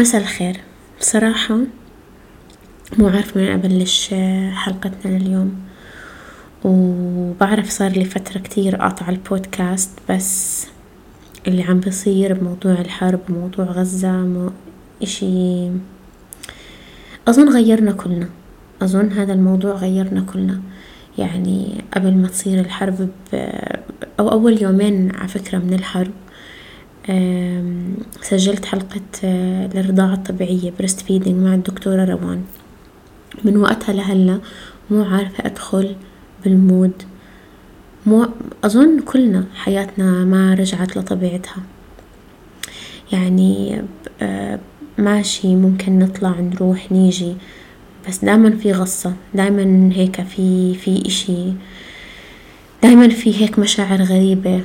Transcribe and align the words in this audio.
مساء 0.00 0.20
الخير. 0.20 0.56
بصراحة 1.00 1.58
مو 2.98 3.08
عارفة 3.08 3.40
من 3.40 3.46
أبلش 3.46 4.14
حلقتنا 4.52 5.18
لليوم. 5.18 5.60
وبعرف 6.64 7.70
صار 7.70 7.90
لي 7.90 8.04
فترة 8.04 8.38
كتير 8.38 8.76
قاطعة 8.76 9.10
البودكاست 9.10 9.90
بس 10.10 10.66
اللي 11.46 11.62
عم 11.62 11.80
بصير 11.80 12.34
بموضوع 12.34 12.72
الحرب 12.72 13.20
وموضوع 13.30 13.64
غزة 13.64 14.12
مو 14.12 14.50
إشي. 15.02 15.68
أظن 17.28 17.48
غيرنا 17.48 17.92
كلنا. 17.92 18.28
أظن 18.82 19.12
هذا 19.12 19.32
الموضوع 19.32 19.74
غيرنا 19.74 20.20
كلنا. 20.20 20.60
يعني 21.18 21.84
قبل 21.94 22.14
ما 22.14 22.28
تصير 22.28 22.60
الحرب 22.60 23.08
أو 24.20 24.28
أول 24.32 24.62
يومين 24.62 25.16
على 25.16 25.28
فكرة 25.28 25.58
من 25.58 25.74
الحرب 25.74 26.12
سجلت 28.22 28.64
حلقة 28.64 29.00
الرضاعة 29.74 30.14
الطبيعية 30.14 30.72
breastfeeding 30.78 31.34
مع 31.34 31.54
الدكتورة 31.54 32.04
روان. 32.04 32.42
من 33.44 33.56
وقتها 33.56 33.92
لهلا 33.92 34.40
مو 34.90 35.04
عارفة 35.04 35.46
أدخل 35.46 35.96
بالمود. 36.44 37.02
مو 38.06 38.26
أظن 38.64 39.00
كلنا 39.00 39.44
حياتنا 39.54 40.24
ما 40.24 40.54
رجعت 40.54 40.96
لطبيعتها. 40.96 41.62
يعني 43.12 43.82
ماشي 44.98 45.56
ممكن 45.56 45.98
نطلع 45.98 46.40
نروح 46.40 46.92
نيجي 46.92 47.34
بس 48.08 48.24
دايما 48.24 48.50
في 48.50 48.72
غصة 48.72 49.12
دايما 49.34 49.90
هيك 49.92 50.22
في 50.22 50.74
في 50.74 51.06
إشي. 51.06 51.52
دايما 52.82 53.08
في 53.08 53.42
هيك 53.42 53.58
مشاعر 53.58 54.02
غريبة. 54.02 54.60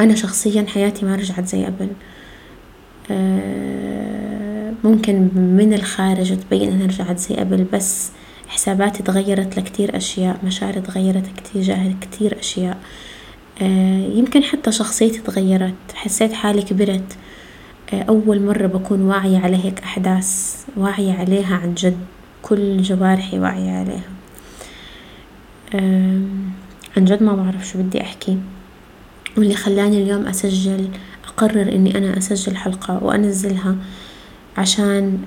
أنا 0.00 0.14
شخصيا 0.14 0.66
حياتي 0.68 1.06
ما 1.06 1.16
رجعت 1.16 1.46
زي 1.46 1.64
قبل. 1.64 1.88
ممكن 4.84 5.28
من 5.34 5.72
الخارج 5.74 6.36
تبين 6.36 6.72
إنها 6.72 6.86
رجعت 6.86 7.18
زي 7.18 7.34
قبل 7.34 7.66
بس 7.72 8.10
حساباتي 8.48 9.02
تغيرت 9.02 9.58
لكتير 9.58 9.96
أشياء 9.96 10.38
مشاعري 10.44 10.80
تغيرت 10.80 11.26
تجاه 11.54 11.94
كتير 12.00 12.38
أشياء. 12.40 12.78
يمكن 14.14 14.42
حتى 14.42 14.72
شخصيتي 14.72 15.18
تغيرت 15.18 15.74
حسيت 15.94 16.32
حالي 16.32 16.62
كبرت. 16.62 17.16
أول 17.92 18.42
مرة 18.42 18.66
بكون 18.66 19.00
واعية 19.00 19.38
على 19.38 19.64
هيك 19.64 19.80
أحداث 19.80 20.56
واعية 20.76 21.12
عليها 21.12 21.56
عن 21.56 21.74
جد 21.74 21.98
كل 22.42 22.82
جوارحي 22.82 23.38
واعية 23.38 23.70
عليها. 23.70 24.10
عن 26.96 27.04
جد 27.04 27.22
ما 27.22 27.36
بعرف 27.36 27.68
شو 27.68 27.78
بدي 27.78 28.00
أحكي. 28.02 28.38
واللي 29.36 29.54
خلاني 29.54 30.02
اليوم 30.02 30.26
أسجل 30.26 30.88
أقرر 31.24 31.72
إني 31.72 31.98
أنا 31.98 32.18
أسجل 32.18 32.56
حلقة 32.56 33.04
وأنزلها 33.04 33.76
عشان 34.58 35.18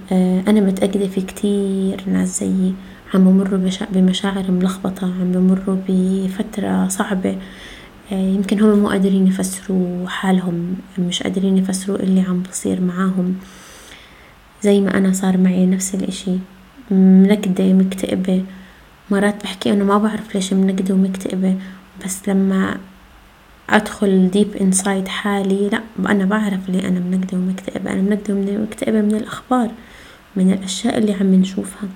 أنا 0.47 0.61
متأكدة 0.61 1.07
في 1.07 1.21
كتير 1.21 2.03
ناس 2.07 2.39
زيي 2.39 2.73
عم 3.13 3.23
بمروا 3.23 3.69
بمشاعر 3.91 4.51
ملخبطة 4.51 5.05
عم 5.05 5.31
بمروا 5.31 5.77
بفترة 5.87 6.87
صعبة. 6.87 7.37
يمكن 8.11 8.59
هم 8.59 8.79
مو 8.79 8.89
قادرين 8.89 9.27
يفسروا 9.27 10.07
حالهم 10.07 10.75
مش 10.99 11.23
قادرين 11.23 11.57
يفسروا 11.57 11.99
اللي 11.99 12.21
عم 12.21 12.43
بصير 12.51 12.81
معاهم. 12.81 13.35
زي 14.61 14.81
ما 14.81 14.97
أنا 14.97 15.13
صار 15.13 15.37
معي 15.37 15.65
نفس 15.65 15.95
الإشي 15.95 16.37
منكدة 16.91 17.73
مكتئبة 17.73 18.43
مرات 19.11 19.43
بحكي 19.43 19.73
أنه 19.73 19.83
ما 19.83 19.97
بعرف 19.97 20.35
ليش 20.35 20.53
منكدة 20.53 20.93
ومكتئبة 20.93 21.55
بس 22.05 22.29
لما 22.29 22.77
أدخل 23.69 24.31
ديب 24.31 24.55
إنسايد 24.55 25.07
حالي. 25.07 25.69
لا 25.69 25.81
أنا 26.11 26.25
بعرف 26.25 26.69
ليه 26.69 26.87
أنا 26.87 26.99
منكدة 26.99 27.37
ومكتئبة. 27.37 27.91
أنا 27.91 28.01
منكدة 28.01 28.33
ومكتئبة 28.33 29.01
من 29.01 29.15
الأخبار 29.15 29.71
من 30.35 30.51
الأشياء 30.51 30.97
اللي 30.97 31.13
عم 31.13 31.35
نشوفها. 31.35 31.89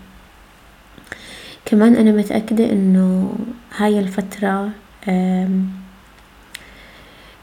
كمان 1.65 1.95
أنا 1.95 2.11
متأكدة 2.11 2.71
إنه 2.71 3.35
هاي 3.77 3.99
الفترة 3.99 4.69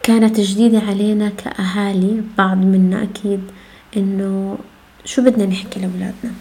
كانت 0.02 0.40
جديدة 0.40 0.78
علينا 0.78 1.28
كأهالي 1.28 2.22
بعض 2.38 2.56
منا 2.56 3.02
أكيد 3.02 3.40
إنه 3.96 4.58
شو 5.04 5.22
بدنا 5.22 5.46
نحكي 5.46 5.80
لأولادنا؟ 5.80 6.32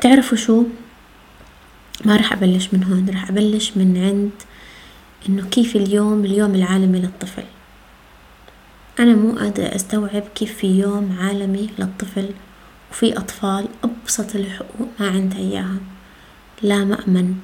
تعرفوا 0.00 0.36
شو؟ 0.38 0.64
ما 2.04 2.16
رح 2.16 2.32
أبلش 2.32 2.68
من 2.72 2.84
هون 2.84 3.10
رح 3.10 3.28
أبلش 3.28 3.76
من 3.76 3.96
عند 4.04 4.30
إنه 5.28 5.48
كيف 5.48 5.76
اليوم 5.76 6.24
اليوم 6.24 6.54
العالمي 6.54 6.98
للطفل. 6.98 7.44
أنا 9.00 9.14
مو 9.14 9.32
قادرة 9.32 9.74
أستوعب 9.74 10.22
كيف 10.34 10.56
في 10.56 10.80
يوم 10.80 11.16
عالمي 11.20 11.70
للطفل 11.78 12.30
وفي 12.90 13.18
أطفال 13.18 13.68
أبسط 13.84 14.36
الحقوق 14.36 14.88
ما 15.00 15.08
عندها 15.08 15.38
إياها. 15.38 15.76
لا 16.62 16.84
مأمن 16.84 17.34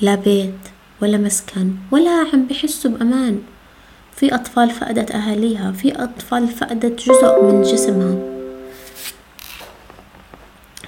لا 0.00 0.14
بيت 0.14 0.58
ولا 1.02 1.18
مسكن 1.18 1.74
ولا 1.90 2.26
عم 2.32 2.46
بحسوا 2.46 2.90
بأمان. 2.90 3.42
في 4.16 4.34
أطفال 4.34 4.70
فقدت 4.70 5.10
أهاليها 5.10 5.72
في 5.72 5.92
أطفال 6.02 6.48
فقدت 6.48 7.08
جزء 7.08 7.44
من 7.44 7.62
جسمها. 7.62 8.16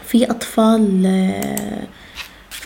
في 0.04 0.30
أطفال 0.30 1.02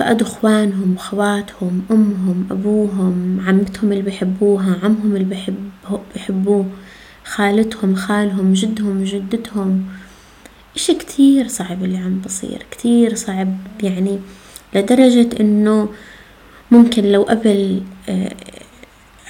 فقدوا 0.02 0.26
إخوانهم 0.26 0.94
وخواتهم 0.94 1.82
أمهم 1.90 2.46
أبوهم 2.50 3.40
عمتهم 3.46 3.92
اللي 3.92 4.02
بحبوها 4.02 4.76
عمهم 4.82 5.16
اللي 5.16 5.24
بحب 5.24 5.70
بحبوه 6.14 6.66
خالتهم 7.24 7.94
خالهم 7.94 8.52
جدهم 8.52 9.04
جدتهم. 9.04 9.84
إشي 10.76 10.94
كتير 10.94 11.48
صعب 11.48 11.84
اللي 11.84 11.98
عم 11.98 12.20
بصير 12.24 12.66
كتير 12.70 13.14
صعب. 13.14 13.56
يعني 13.82 14.18
لدرجة 14.74 15.28
إنه 15.40 15.88
ممكن 16.70 17.04
لو 17.04 17.22
قبل 17.22 17.82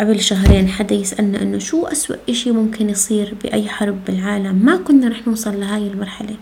قبل 0.00 0.20
شهرين 0.20 0.68
حدا 0.68 0.94
يسألنا 0.94 1.42
إنه 1.42 1.58
شو 1.58 1.86
أسوأ 1.86 2.16
إشي 2.28 2.50
ممكن 2.50 2.90
يصير 2.90 3.34
بأي 3.42 3.68
حرب 3.68 4.04
بالعالم 4.06 4.54
ما 4.64 4.76
كنا 4.76 5.08
رح 5.08 5.26
نوصل 5.28 5.60
لهاي 5.60 5.86
المرحلة. 5.86 6.36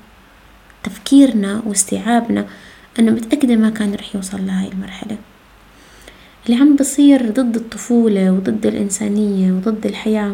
تفكيرنا 0.82 1.62
واستيعابنا 1.66 2.46
أنا 2.98 3.10
متأكدة 3.10 3.56
ما 3.56 3.70
كان 3.70 3.94
رح 3.94 4.14
يوصل 4.14 4.46
لهاي 4.46 4.68
المرحلة. 4.68 5.16
اللي 6.46 6.60
عم 6.60 6.76
بصير 6.76 7.30
ضد 7.30 7.56
الطفولة 7.56 8.30
وضد 8.32 8.66
الإنسانية 8.66 9.52
وضد 9.52 9.86
الحياة 9.86 10.32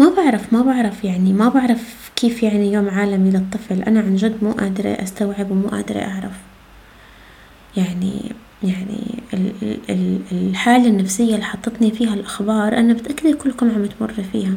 ما 0.00 0.12
بعرف 0.16 0.52
ما 0.52 0.62
بعرف 0.62 1.04
يعني 1.04 1.32
ما 1.32 1.48
بعرف 1.48 2.10
كيف 2.16 2.42
يعني 2.42 2.72
يوم 2.72 2.88
عالمي 2.88 3.30
للطفل 3.30 3.82
أنا 3.82 4.00
عن 4.00 4.16
جد 4.16 4.44
مو 4.44 4.52
قادرة 4.52 4.88
أستوعب 4.88 5.50
ومو 5.50 5.68
قادرة 5.68 5.98
أعرف. 6.00 6.32
يعني 7.76 8.32
يعني 8.62 9.22
الحالة 10.32 10.86
النفسية 10.86 11.34
اللي 11.34 11.44
حطتني 11.44 11.90
فيها 11.90 12.14
الأخبار 12.14 12.78
أنا 12.78 12.92
متأكدة 12.92 13.32
كلكم 13.36 13.70
عم 13.70 13.86
تمر 13.86 14.12
فيها. 14.32 14.52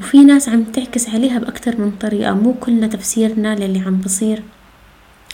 وفي 0.00 0.24
ناس 0.24 0.48
عم 0.48 0.64
تعكس 0.64 1.08
عليها 1.08 1.38
بأكتر 1.38 1.80
من 1.80 1.90
طريقة 1.90 2.34
مو 2.34 2.54
كلنا 2.54 2.86
تفسيرنا 2.86 3.54
للي 3.54 3.80
عم 3.80 3.96
بصير 3.96 4.42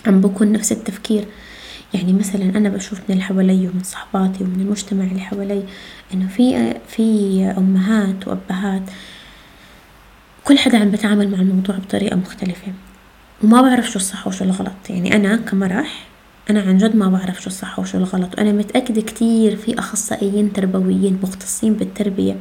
عم 0.06 0.20
بكون 0.20 0.52
نفس 0.52 0.72
التفكير. 0.72 1.24
يعني 1.94 2.12
مثلا 2.12 2.42
أنا 2.42 2.68
بشوف 2.68 2.98
من 2.98 3.04
اللي 3.10 3.22
حوالي 3.22 3.68
ومن 3.68 3.82
صحباتي 3.82 4.44
ومن 4.44 4.60
المجتمع 4.60 5.04
اللي 5.04 5.20
حوالي 5.20 5.62
إنه 6.14 6.28
في 6.28 6.74
في 6.88 7.42
أمهات 7.58 8.28
وأبهات 8.28 8.82
كل 10.44 10.58
حدا 10.58 10.78
عم 10.78 10.90
بتعامل 10.90 11.30
مع 11.30 11.38
الموضوع 11.38 11.76
بطريقة 11.76 12.16
مختلفة. 12.16 12.72
وما 13.44 13.62
بعرف 13.62 13.90
شو 13.90 13.98
الصح 13.98 14.26
وشو 14.26 14.44
الغلط. 14.44 14.90
يعني 14.90 15.16
أنا 15.16 15.36
كمرح 15.36 16.06
أنا 16.50 16.60
عن 16.60 16.78
جد 16.78 16.96
ما 16.96 17.08
بعرف 17.08 17.42
شو 17.42 17.46
الصح 17.46 17.78
وشو 17.78 17.98
الغلط. 17.98 18.38
وأنا 18.38 18.52
متأكدة 18.52 19.00
كتير 19.00 19.56
في 19.56 19.78
أخصائيين 19.78 20.52
تربويين 20.52 21.18
مختصين 21.22 21.74
بالتربية. 21.74 22.36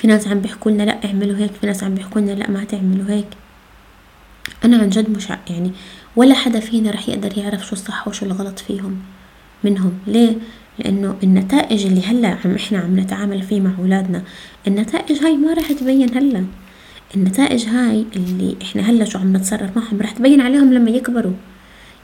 في 0.00 0.06
ناس 0.06 0.28
عم 0.28 0.40
بيحكوا 0.40 0.70
لنا 0.70 0.82
لا 0.82 1.04
اعملوا 1.04 1.36
هيك 1.36 1.52
في 1.60 1.66
ناس 1.66 1.84
عم 1.84 1.94
بيحكوا 1.94 2.20
لنا 2.20 2.32
لا 2.32 2.50
ما 2.50 2.64
تعملوا 2.64 3.10
هيك. 3.10 3.26
أنا 4.64 4.78
عن 4.78 4.88
جد 4.88 5.10
مش 5.10 5.28
يعني 5.50 5.72
ولا 6.16 6.34
حدا 6.34 6.60
فينا 6.60 6.90
رح 6.90 7.08
يقدر 7.08 7.38
يعرف 7.38 7.66
شو 7.66 7.72
الصح 7.72 8.08
وشو 8.08 8.26
الغلط 8.26 8.58
فيهم 8.58 8.98
منهم. 9.64 9.92
ليه؟ 10.06 10.36
لأنه 10.78 11.16
النتائج 11.22 11.86
اللي 11.86 12.02
هلأ 12.06 12.36
عم 12.44 12.54
إحنا 12.54 12.78
عم 12.78 13.00
نتعامل 13.00 13.42
فيه 13.42 13.60
مع 13.60 13.70
أولادنا 13.78 14.22
النتائج 14.66 15.24
هاي 15.24 15.36
ما 15.36 15.54
رح 15.54 15.72
تبين 15.72 16.16
هلأ. 16.16 16.44
النتائج 17.16 17.68
هاي 17.68 18.04
اللي 18.16 18.56
إحنا 18.62 18.82
هلأ 18.82 19.04
شو 19.04 19.18
عم 19.18 19.36
نتصرف 19.36 19.76
معهم 19.76 20.00
رح 20.00 20.10
تبين 20.10 20.40
عليهم 20.40 20.72
لما 20.72 20.90
يكبروا. 20.90 21.34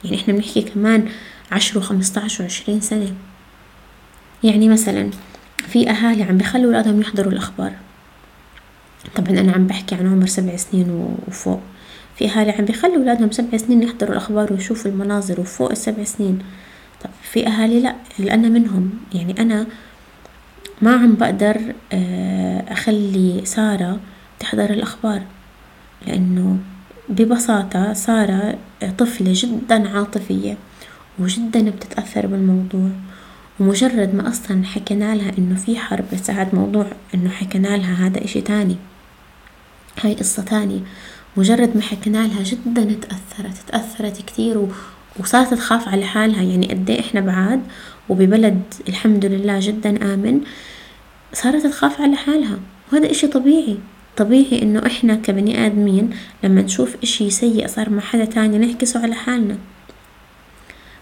يعني 0.03 0.17
إحنا 0.17 0.33
بنحكي 0.33 0.61
كمان 0.61 1.07
عشر 1.51 1.77
وخمسطعش 1.77 2.39
وعشرين 2.39 2.81
سنة. 2.81 3.13
يعني 4.43 4.69
مثلا 4.69 5.09
في 5.67 5.89
أهالي 5.89 6.23
عم 6.23 6.37
بيخلوا 6.37 6.65
أولادهم 6.65 7.01
يحضروا 7.01 7.31
الأخبار. 7.31 7.73
طبعا 9.15 9.29
أنا 9.29 9.51
عم 9.51 9.67
بحكي 9.67 9.95
عن 9.95 10.07
عمر 10.07 10.25
سبع 10.27 10.55
سنين 10.55 11.15
وفوق. 11.27 11.59
في 12.15 12.25
أهالي 12.29 12.51
عم 12.51 12.65
بيخلوا 12.65 12.95
أولادهم 12.95 13.31
سبع 13.31 13.57
سنين 13.57 13.83
يحضروا 13.83 14.11
الأخبار 14.11 14.53
ويشوفوا 14.53 14.91
المناظر 14.91 15.39
وفوق 15.39 15.71
السبع 15.71 16.03
سنين. 16.03 16.39
طب 17.03 17.09
في 17.31 17.47
أهالي 17.47 17.79
لأ 17.79 17.95
أنا 18.33 18.49
منهم 18.49 18.89
يعني 19.13 19.41
أنا 19.41 19.65
ما 20.81 20.91
عم 20.93 21.15
بقدر 21.15 21.61
آه، 21.93 22.63
أخلي 22.67 23.41
سارة 23.45 23.99
تحضر 24.39 24.69
الأخبار 24.69 25.21
لأنه 26.07 26.57
ببساطة 27.09 27.93
سارة 27.93 28.57
طفلة 28.97 29.31
جدا 29.35 29.97
عاطفية 29.97 30.57
وجدا 31.19 31.69
بتتأثر 31.69 32.27
بالموضوع. 32.27 32.89
ومجرد 33.59 34.15
ما 34.15 34.29
أصلا 34.29 34.65
حكينا 34.65 35.15
لها 35.15 35.31
إنه 35.37 35.55
في 35.55 35.77
حرب 35.77 36.05
بس 36.13 36.29
هاد 36.29 36.55
موضوع 36.55 36.85
إنه 37.15 37.29
حكينا 37.29 37.77
لها 37.77 38.07
هذا 38.07 38.23
إشي 38.23 38.41
تاني. 38.41 38.75
هاي 40.01 40.13
قصة 40.13 40.43
تانية. 40.43 40.79
مجرد 41.37 41.75
ما 41.75 41.81
حكينا 41.81 42.27
لها 42.27 42.43
جدا 42.43 42.83
تأثرت 42.83 43.57
تأثرت 43.67 44.17
كتير. 44.17 44.67
وصارت 45.19 45.53
تخاف 45.53 45.87
على 45.87 46.05
حالها. 46.05 46.43
يعني 46.43 46.67
قد 46.67 46.89
إيه 46.89 46.99
إحنا 46.99 47.21
بعاد 47.21 47.61
وببلد 48.09 48.61
الحمد 48.89 49.25
لله 49.25 49.59
جدا 49.59 50.13
آمن 50.13 50.41
صارت 51.33 51.67
تخاف 51.67 52.01
على 52.01 52.15
حالها. 52.15 52.59
وهذا 52.93 53.11
إشي 53.11 53.27
طبيعي. 53.27 53.77
طبيعي 54.17 54.61
إنه 54.61 54.85
إحنا 54.85 55.15
كبني 55.15 55.65
آدمين 55.65 56.09
لما 56.43 56.61
نشوف 56.61 56.95
إشي 57.03 57.29
سيء 57.29 57.67
صار 57.67 57.89
مع 57.89 58.01
حدا 58.01 58.25
تاني 58.25 58.57
نعكسه 58.57 59.03
على 59.03 59.15
حالنا. 59.15 59.57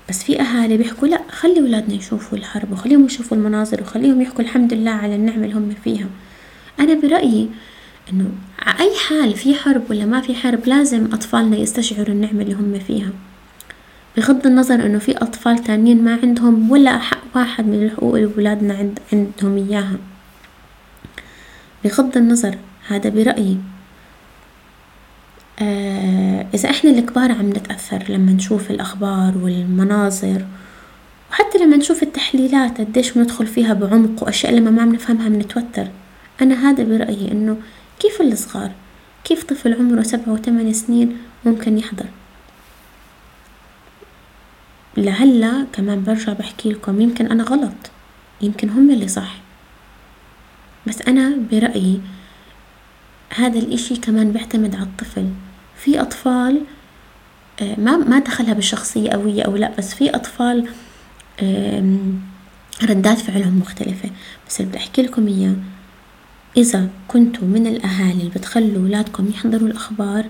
بس 0.10 0.24
في 0.24 0.42
أهالي 0.42 0.78
بيحكوا 0.78 1.08
لأ 1.08 1.22
خلي 1.30 1.62
ولادنا 1.62 1.96
يشوفوا 1.96 2.38
الحرب 2.38 2.72
وخليهم 2.72 3.06
يشوفوا 3.06 3.38
المناظر 3.38 3.82
وخليهم 3.82 4.22
يحكوا 4.22 4.42
الحمد 4.42 4.74
لله 4.74 4.92
على 4.92 5.16
النعمة 5.16 5.46
اللي 5.46 5.56
هم 5.56 5.76
فيها. 5.84 6.08
أنا 6.80 6.94
برأيي 6.94 7.50
إنه 8.14 8.32
أي 8.80 8.92
حال 9.08 9.34
في 9.34 9.56
حرب 9.56 9.82
ولا 9.90 10.06
ما 10.06 10.22
في 10.22 10.36
حرب 10.36 10.68
لازم 10.68 11.06
أطفالنا 11.14 11.58
يستشعروا 11.58 12.16
النعمة 12.16 12.42
اللي 12.42 12.54
هم 12.54 12.80
فيها. 12.88 13.10
بغض 14.18 14.48
النظر 14.48 14.86
إنه 14.86 15.00
في 15.00 15.18
أطفال 15.18 15.64
تانيين 15.64 16.04
ما 16.04 16.20
عندهم 16.24 16.72
ولا 16.72 17.00
حق 17.00 17.24
واحد 17.36 17.68
من 17.68 17.84
الحقوق 17.84 18.16
اللي 18.16 18.30
ولادنا 18.38 18.74
عند 18.74 19.00
عندهم 19.14 19.68
إياها. 19.70 19.98
بغض 21.84 22.18
النظر 22.18 22.58
هذا 22.88 23.10
برأيي. 23.10 23.58
إذا 26.54 26.70
إحنا 26.70 26.90
الكبار 26.90 27.32
عم 27.32 27.50
نتأثر 27.50 28.04
لما 28.10 28.32
نشوف 28.32 28.72
الأخبار 28.72 29.38
والمناظر 29.38 30.46
وحتى 31.32 31.58
لما 31.58 31.78
نشوف 31.78 32.04
التحليلات 32.04 32.82
قديش 32.82 33.12
بندخل 33.12 33.48
فيها 33.48 33.74
بعمق 33.74 34.24
وأشياء 34.24 34.54
لما 34.54 34.72
ما 34.72 34.86
بنفهمها 34.86 35.30
بنتوتر. 35.30 35.88
أنا 36.42 36.70
هذا 36.70 36.84
برأيي 36.84 37.32
إنه 37.32 37.58
كيف 38.00 38.22
الصغار 38.22 38.72
كيف 39.24 39.44
طفل 39.44 39.74
عمره 39.74 40.02
سبعة 40.04 40.34
وثمان 40.34 40.74
سنين 40.74 41.18
ممكن 41.46 41.78
يحضر؟ 41.78 42.06
لهلأ 44.98 45.66
كمان 45.74 46.04
برجع 46.04 46.34
بحكي 46.34 46.72
لكم 46.72 47.02
يمكن 47.02 47.28
أنا 47.28 47.44
غلط 47.44 47.92
يمكن 48.42 48.70
هم 48.70 48.92
اللي 48.92 49.08
صح. 49.08 49.36
بس 50.88 51.02
أنا 51.02 51.38
برأيي 51.52 52.02
هذا 53.36 53.60
الإشي 53.60 53.96
كمان 53.96 54.32
بيعتمد 54.32 54.76
على 54.76 54.84
الطفل. 54.84 55.30
في 55.86 56.02
أطفال 56.02 56.62
آه، 57.62 57.80
ما 57.80 57.98
ما 57.98 58.20
دخلها 58.20 58.54
بالشخصية 58.54 59.10
قوية 59.10 59.42
أو 59.42 59.56
لا 59.56 59.72
بس 59.78 59.94
في 59.94 60.10
أطفال 60.10 60.68
ردات 62.84 63.18
فعلهم 63.18 63.60
مختلفة. 63.60 64.10
بس 64.48 64.60
اللي 64.60 64.70
بدي 64.70 64.78
أحكي 64.78 65.02
لكم 65.02 65.28
إياه 65.28 65.56
إذا 66.58 66.90
كنتوا 67.08 67.48
من 67.48 67.68
الأهالي 67.68 68.20
اللي 68.20 68.30
بتخلوا 68.36 68.84
أولادكم 68.84 69.28
يحضروا 69.30 69.68
الأخبار 69.68 70.26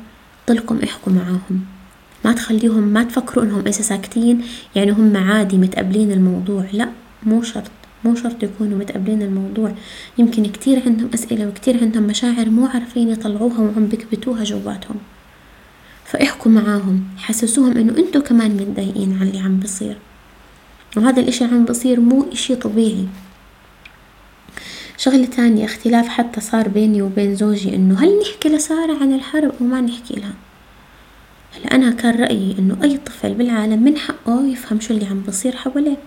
ضلكم 0.50 0.80
احكوا 0.84 1.14
معاهم. 1.14 1.66
ما 2.26 2.34
تخليهم 2.34 2.84
ما 2.84 3.04
تفكروا 3.04 3.44
إنهم 3.44 3.60
إذا 3.60 3.82
ساكتين 3.82 4.42
يعني 4.76 4.92
هم 4.92 5.18
عادي 5.18 5.58
متقبلين 5.58 6.12
الموضوع. 6.12 6.66
لا 6.74 6.90
مو 7.24 7.42
شرط 7.42 7.72
مو 8.04 8.16
شرط 8.16 8.44
يكونوا 8.44 8.78
متقبلين 8.78 9.22
الموضوع. 9.22 9.72
يمكن 10.18 10.46
كتير 10.46 10.82
عندهم 10.86 11.10
أسئلة 11.14 11.48
وكتير 11.48 11.82
عندهم 11.82 12.04
مشاعر 12.04 12.50
مو 12.50 12.66
عارفين 12.66 13.10
يطلعوها 13.10 13.60
وعم 13.60 13.86
بكبتوها 13.86 14.44
جواتهم. 14.44 14.96
فاحكوا 16.06 16.52
معاهم 16.52 17.04
حسسوهم 17.18 17.78
إنه 17.78 17.98
أنتوا 17.98 18.22
كمان 18.22 18.52
متضايقين 18.52 19.18
على 19.20 19.30
اللي 19.30 19.40
عم 19.40 19.60
بصير. 19.60 19.98
وهذا 20.98 21.20
الإشي 21.20 21.44
عم 21.44 21.66
بصير 21.66 22.00
مو 22.00 22.26
إشي 22.32 22.56
طبيعي. 22.56 23.08
شغلة 24.98 25.26
تانية 25.26 25.66
اختلاف 25.66 26.08
حتى 26.08 26.42
صار 26.42 26.68
بيني 26.68 27.02
وبين 27.02 27.36
زوجي 27.36 27.76
إنه 27.76 28.00
هل 28.00 28.20
نحكي 28.20 28.50
لسارة 28.50 28.98
عن 29.02 29.14
الحرب 29.14 29.52
أو 29.62 29.66
ما 29.66 29.82
نحكي 29.82 30.16
لها؟ 30.16 30.34
هلا 31.56 31.76
أنا 31.76 31.92
كان 31.92 32.22
رأيي 32.22 32.56
إنه 32.60 32.78
أي 32.84 32.98
طفل 32.98 33.34
بالعالم 33.34 33.84
من 33.84 33.98
حقه 33.98 34.48
يفهم 34.48 34.80
شو 34.80 34.94
اللي 34.94 35.06
عم 35.06 35.22
بصير 35.28 35.56
حواليه. 35.56 35.98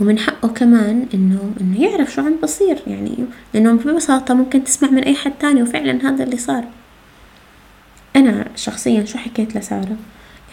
ومن 0.00 0.18
حقه 0.18 0.48
كمان 0.48 1.06
إنه 1.14 1.52
إنه 1.60 1.82
يعرف 1.82 2.12
شو 2.12 2.20
عم 2.20 2.36
بصير 2.42 2.78
يعني 2.86 3.14
لأنه 3.54 3.72
ببساطة 3.72 4.34
ممكن 4.34 4.64
تسمع 4.64 4.90
من 4.90 5.04
أي 5.04 5.14
حد 5.14 5.32
تاني 5.40 5.62
وفعلا 5.62 6.08
هذا 6.08 6.24
اللي 6.24 6.36
صار. 6.36 6.64
أنا 8.16 8.48
شخصيا 8.56 9.04
شو 9.04 9.18
حكيت 9.18 9.56
لسارة؟ 9.56 9.96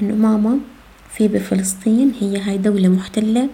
إنه 0.01 0.15
ماما 0.15 0.59
في 1.13 1.27
بفلسطين 1.27 2.13
هي 2.21 2.37
هاي 2.37 2.57
دولة 2.57 2.87
محتلة 2.87 3.49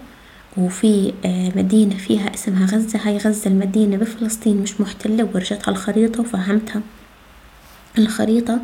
وفي 0.56 1.12
آه، 1.24 1.52
مدينة 1.56 1.96
فيها 1.96 2.34
اسمها 2.34 2.66
غزة. 2.66 2.98
هاي 3.02 3.16
غزة 3.18 3.50
المدينة 3.50 3.96
بفلسطين 3.96 4.56
مش 4.56 4.80
محتلة 4.80 5.28
ورجتها 5.34 5.70
الخريطة 5.70 6.20
وفهمتها 6.20 6.82
الخريطة. 7.98 8.60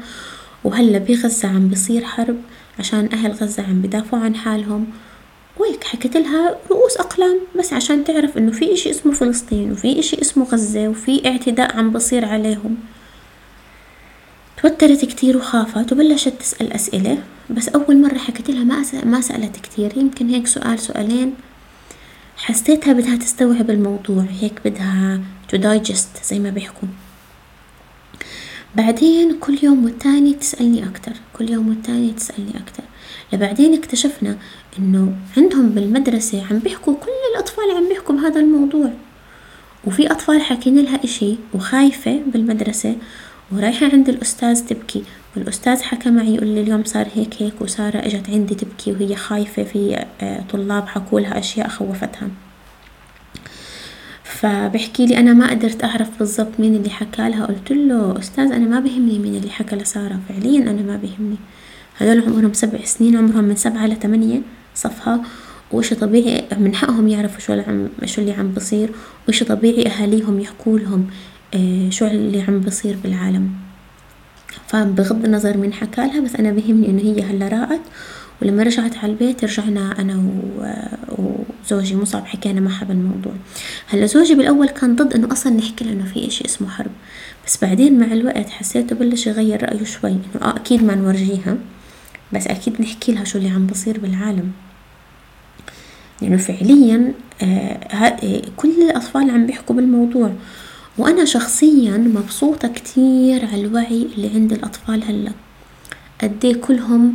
وهلأ 0.64 0.98
بغزة 0.98 1.48
عم 1.48 1.68
بصير 1.68 2.04
حرب 2.04 2.36
عشان 2.78 3.08
أهل 3.12 3.32
غزة 3.32 3.62
عم 3.62 3.82
بدافعوا 3.82 4.22
عن 4.22 4.34
حالهم. 4.34 4.86
وهيك 5.56 5.84
حكيت 5.84 6.16
لها 6.16 6.56
رؤوس 6.70 6.96
أقلام 6.96 7.38
بس 7.58 7.72
عشان 7.72 8.04
تعرف 8.04 8.38
إنه 8.38 8.52
في 8.52 8.72
إشي 8.72 8.90
اسمه 8.90 9.12
فلسطين 9.12 9.72
وفي 9.72 9.98
إشي 9.98 10.20
اسمه 10.20 10.44
غزة 10.44 10.88
وفي 10.88 11.28
اعتداء 11.28 11.76
عم 11.76 11.90
بصير 11.90 12.24
عليهم. 12.24 12.76
توترت 14.62 15.04
كتير 15.04 15.36
وخافت 15.36 15.92
وبلشت 15.92 16.28
تسأل 16.28 16.72
أسئلة 16.72 17.18
بس 17.50 17.68
أول 17.68 18.02
مرة 18.02 18.18
حكيت 18.18 18.50
لها 18.50 18.64
ما 18.64 18.84
ما 19.04 19.20
سألت 19.20 19.56
كتير. 19.56 19.98
يمكن 19.98 20.28
هيك 20.28 20.46
سؤال 20.46 20.78
سؤالين. 20.78 21.34
حسيتها 22.36 22.92
بدها 22.92 23.16
تستوعب 23.16 23.70
الموضوع 23.70 24.24
هيك 24.40 24.60
بدها 24.64 25.20
to 25.52 25.56
digest 25.56 26.24
زي 26.24 26.38
ما 26.38 26.50
بيحكوا. 26.50 26.88
بعدين 28.74 29.38
كل 29.40 29.58
يوم 29.62 29.84
والتاني 29.84 30.34
تسألني 30.34 30.88
أكتر 30.88 31.12
كل 31.32 31.50
يوم 31.50 31.68
والتاني 31.68 32.12
تسألني 32.12 32.50
أكتر. 32.50 32.82
لبعدين 33.32 33.74
اكتشفنا 33.74 34.38
إنه 34.78 35.16
عندهم 35.36 35.68
بالمدرسة 35.68 36.46
عم 36.50 36.58
بيحكوا 36.58 36.94
كل 36.94 37.10
الأطفال 37.34 37.70
عم 37.76 37.88
بيحكوا 37.88 38.14
بهذا 38.14 38.40
الموضوع. 38.40 38.90
وفي 39.84 40.10
أطفال 40.10 40.40
حاكين 40.40 40.78
لها 40.78 41.04
إشي 41.04 41.36
وخايفة 41.54 42.20
بالمدرسة 42.26 42.96
ورايحة 43.52 43.86
عند 43.92 44.08
الأستاذ 44.08 44.66
تبكي 44.66 45.02
والأستاذ 45.36 45.82
حكى 45.82 46.10
معي 46.10 46.34
يقول 46.34 46.48
لي 46.48 46.60
اليوم 46.60 46.84
صار 46.84 47.08
هيك 47.14 47.42
هيك 47.42 47.60
وسارة 47.60 47.98
إجت 47.98 48.30
عندي 48.30 48.54
تبكي 48.54 48.92
وهي 48.92 49.16
خايفة 49.16 49.64
في 49.64 50.04
آه، 50.20 50.44
طلاب 50.52 50.88
حكوا 50.88 51.20
لها 51.20 51.38
أشياء 51.38 51.68
خوفتها 51.68 52.28
فبحكي 54.24 55.06
لي 55.06 55.18
أنا 55.18 55.32
ما 55.32 55.50
قدرت 55.50 55.84
أعرف 55.84 56.18
بالضبط 56.18 56.60
مين 56.60 56.74
اللي 56.74 56.90
حكى 56.90 57.28
لها 57.28 57.46
قلت 57.46 57.72
له 57.72 58.18
أستاذ 58.18 58.52
أنا 58.52 58.66
ما 58.66 58.80
بهمني 58.80 59.18
مين 59.18 59.34
اللي 59.34 59.50
حكى 59.50 59.76
لسارة 59.76 60.20
فعليا 60.28 60.60
أنا 60.70 60.82
ما 60.82 60.96
بهمني. 60.96 61.36
هذول 61.98 62.22
عمرهم 62.22 62.52
سبع 62.52 62.84
سنين 62.84 63.16
عمرهم 63.16 63.44
من 63.44 63.56
سبعة 63.56 63.86
لثمانية 63.86 64.40
صفها 64.74 65.22
وإشي 65.72 65.94
طبيعي 65.94 66.44
من 66.58 66.74
حقهم 66.74 67.08
يعرفوا 67.08 67.40
شو 67.40 67.52
اللي 67.52 67.64
عم 67.68 67.88
شو 68.04 68.20
اللي 68.20 68.32
عم 68.32 68.52
بصير 68.52 68.90
وإشي 69.28 69.44
طبيعي 69.44 69.86
أهاليهم 69.86 70.40
يحكوا 70.40 70.78
لهم. 70.78 71.06
شو 71.90 72.06
اللي 72.06 72.42
عم 72.42 72.60
بصير 72.60 72.96
بالعالم. 73.02 73.50
فبغض 74.68 75.24
النظر 75.24 75.56
من 75.56 75.72
حكى 75.72 76.00
لها 76.00 76.20
بس 76.20 76.36
أنا 76.36 76.50
بهمني 76.50 76.90
إنه 76.90 77.02
هي 77.02 77.22
هلا 77.22 77.48
راقت 77.48 77.80
ولما 78.42 78.62
رجعت 78.62 78.96
على 78.96 79.12
البيت 79.12 79.44
رجعنا 79.44 80.00
أنا 80.00 80.30
وزوجي. 81.18 81.96
مصعب 81.96 82.26
حكينا 82.26 82.60
معها 82.60 82.84
بالموضوع 82.84 83.32
هلا 83.88 84.06
زوجي 84.06 84.34
بالأول 84.34 84.68
كان 84.68 84.96
ضد 84.96 85.14
إنه 85.14 85.32
أصلا 85.32 85.52
نحكي 85.52 85.84
له 85.84 85.92
إنه 85.92 86.04
في 86.04 86.26
إشي 86.26 86.44
اسمه 86.44 86.68
حرب. 86.68 86.90
بس 87.46 87.64
بعدين 87.64 87.98
مع 87.98 88.06
الوقت 88.06 88.48
حسيته 88.48 88.96
بلش 88.96 89.26
يغير 89.26 89.62
رأيه 89.62 89.84
شوي 89.84 90.10
إنه 90.10 90.42
آه 90.42 90.56
أكيد 90.56 90.84
ما 90.84 90.94
نورجيها 90.94 91.56
بس 92.32 92.46
أكيد 92.46 92.82
نحكي 92.82 93.12
لها 93.12 93.24
شو 93.24 93.38
اللي 93.38 93.50
عم 93.50 93.66
بصير 93.66 93.98
بالعالم. 94.00 94.52
لأنه 96.22 96.36
فعليا 96.36 97.12
آه 97.42 98.16
كل 98.56 98.82
الأطفال 98.82 99.30
عم 99.30 99.46
بيحكوا 99.46 99.76
بالموضوع. 99.76 100.32
وأنا 100.98 101.24
شخصيا 101.24 101.96
مبسوطة 101.96 102.68
كتير 102.68 103.46
على 103.46 103.60
الوعي 103.60 104.08
اللي 104.16 104.30
عند 104.34 104.52
الأطفال 104.52 105.04
هلأ. 105.04 105.32
قديه 106.22 106.54
كلهم 106.54 107.14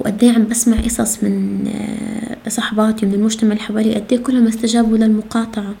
وقديه 0.00 0.32
عم 0.32 0.46
بسمع 0.46 0.76
قصص 0.76 1.22
من 1.24 1.66
آه، 1.68 2.48
صحباتي 2.48 3.06
ومن 3.06 3.14
المجتمع 3.14 3.52
اللي 3.52 3.62
حوالي 3.62 3.94
قديه 3.94 4.16
كلهم 4.16 4.46
استجابوا 4.46 4.98
للمقاطعة. 4.98 5.74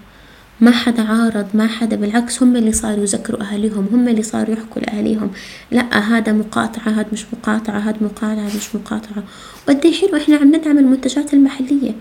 ما 0.60 0.70
حدا 0.70 1.02
عارض 1.02 1.46
ما 1.54 1.66
حدا 1.66 1.96
بالعكس 1.96 2.42
هم 2.42 2.56
اللي 2.56 2.72
صاروا 2.72 3.02
يذكروا 3.02 3.42
أهاليهم 3.42 3.88
هم 3.92 4.08
اللي 4.08 4.22
صاروا 4.22 4.54
يحكوا 4.54 4.82
لأهاليهم. 4.82 5.30
لا 5.70 5.98
هذا 5.98 6.32
مقاطعة 6.32 6.88
هذا 6.88 7.06
مش 7.12 7.24
مقاطعة 7.32 7.78
هذا 7.78 7.96
مقاطعة 8.00 8.46
مش 8.56 8.74
مقاطعة. 8.74 9.24
وقد 9.68 9.86
حلو 9.86 10.16
إحنا 10.16 10.36
عم 10.36 10.56
ندعم 10.56 10.78
المنتجات 10.78 11.34
المحلية. 11.34 11.92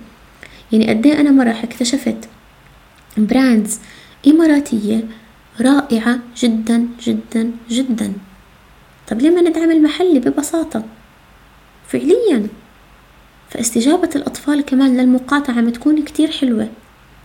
يعني 0.71 0.89
قد 0.89 1.07
أنا 1.07 1.31
مرة 1.31 1.55
اكتشفت 1.63 2.17
براندز 3.17 3.79
إماراتية 4.27 5.03
رائعة 5.61 6.19
جدا 6.37 6.87
جدا 7.03 7.51
جدا. 7.69 8.13
طب 9.07 9.21
ليه 9.21 9.29
ما 9.29 9.41
ندعم 9.41 9.71
المحلي 9.71 10.19
ببساطة؟ 10.19 10.83
فعليا. 11.87 12.47
فاستجابة 13.49 14.09
الأطفال 14.15 14.61
كمان 14.61 14.97
للمقاطعة 14.97 15.53
عم 15.53 15.69
تكون 15.69 16.03
كتير 16.03 16.31
حلوة. 16.31 16.69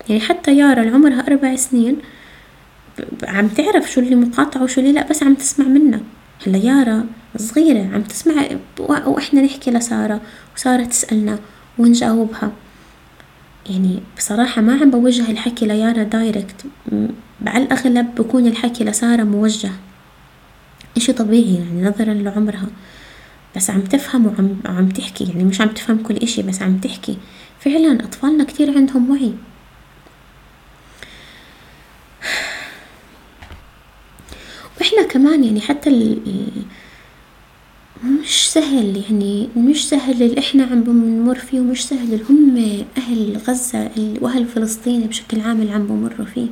يعني 0.08 0.20
حتى 0.20 0.56
يارا 0.56 0.82
اللي 0.82 0.94
عمرها 0.94 1.26
أربع 1.28 1.56
سنين 1.56 1.96
عم 3.22 3.48
تعرف 3.48 3.92
شو 3.92 4.00
اللي 4.00 4.14
مقاطعة 4.14 4.62
وشو 4.62 4.80
اللي 4.80 4.92
لا 4.92 5.08
بس 5.08 5.22
عم 5.22 5.34
تسمع 5.34 5.66
منا 5.66 6.00
هلا 6.46 6.58
يارا 6.58 7.06
صغيرة 7.36 7.94
عم 7.94 8.02
تسمع 8.02 8.42
وإحنا 8.78 9.42
نحكي 9.42 9.70
لسارة 9.70 10.20
وسارة 10.56 10.84
تسألنا 10.84 11.38
ونجاوبها 11.78 12.52
يعني 13.66 14.00
بصراحة 14.16 14.62
ما 14.62 14.80
عم 14.80 14.90
بوجه 14.90 15.30
الحكي 15.30 15.66
ليارا 15.66 16.02
دايركت. 16.02 16.66
على 17.46 17.64
الأغلب 17.64 18.14
بكون 18.14 18.46
الحكي 18.46 18.84
لسارة 18.84 19.22
موجه. 19.22 19.70
إشي 20.96 21.12
طبيعي 21.12 21.54
يعني 21.54 21.82
نظرا 21.82 22.14
لعمرها. 22.14 22.66
بس 23.56 23.70
عم 23.70 23.80
تفهم 23.80 24.26
وعم 24.26 24.56
عم 24.66 24.88
تحكي. 24.88 25.24
يعني 25.24 25.44
مش 25.44 25.60
عم 25.60 25.68
تفهم 25.68 26.02
كل 26.02 26.16
إشي 26.16 26.42
بس 26.42 26.62
عم 26.62 26.78
تحكي. 26.78 27.16
فعلا 27.60 28.04
أطفالنا 28.04 28.44
كتير 28.44 28.76
عندهم 28.76 29.10
وعي. 29.10 29.32
وإحنا 34.80 35.02
كمان 35.08 35.44
يعني 35.44 35.60
حتى 35.60 35.90
ال 35.90 36.20
مش 38.04 38.50
سهل 38.52 39.02
يعني 39.08 39.48
مش 39.56 39.88
سهل 39.88 40.22
اللي 40.22 40.38
إحنا 40.38 40.64
عم 40.64 40.82
بنمر 40.82 41.34
فيه 41.34 41.60
ومش 41.60 41.86
سهل 41.86 42.12
اللي 42.14 42.24
هم 42.30 42.84
أهل 42.98 43.36
غزة 43.48 43.90
وأهل 44.20 44.46
فلسطين 44.46 45.00
بشكل 45.00 45.40
عام 45.40 45.60
اللي 45.60 45.72
عم 45.72 45.86
بمروا 45.86 46.26
فيه. 46.26 46.46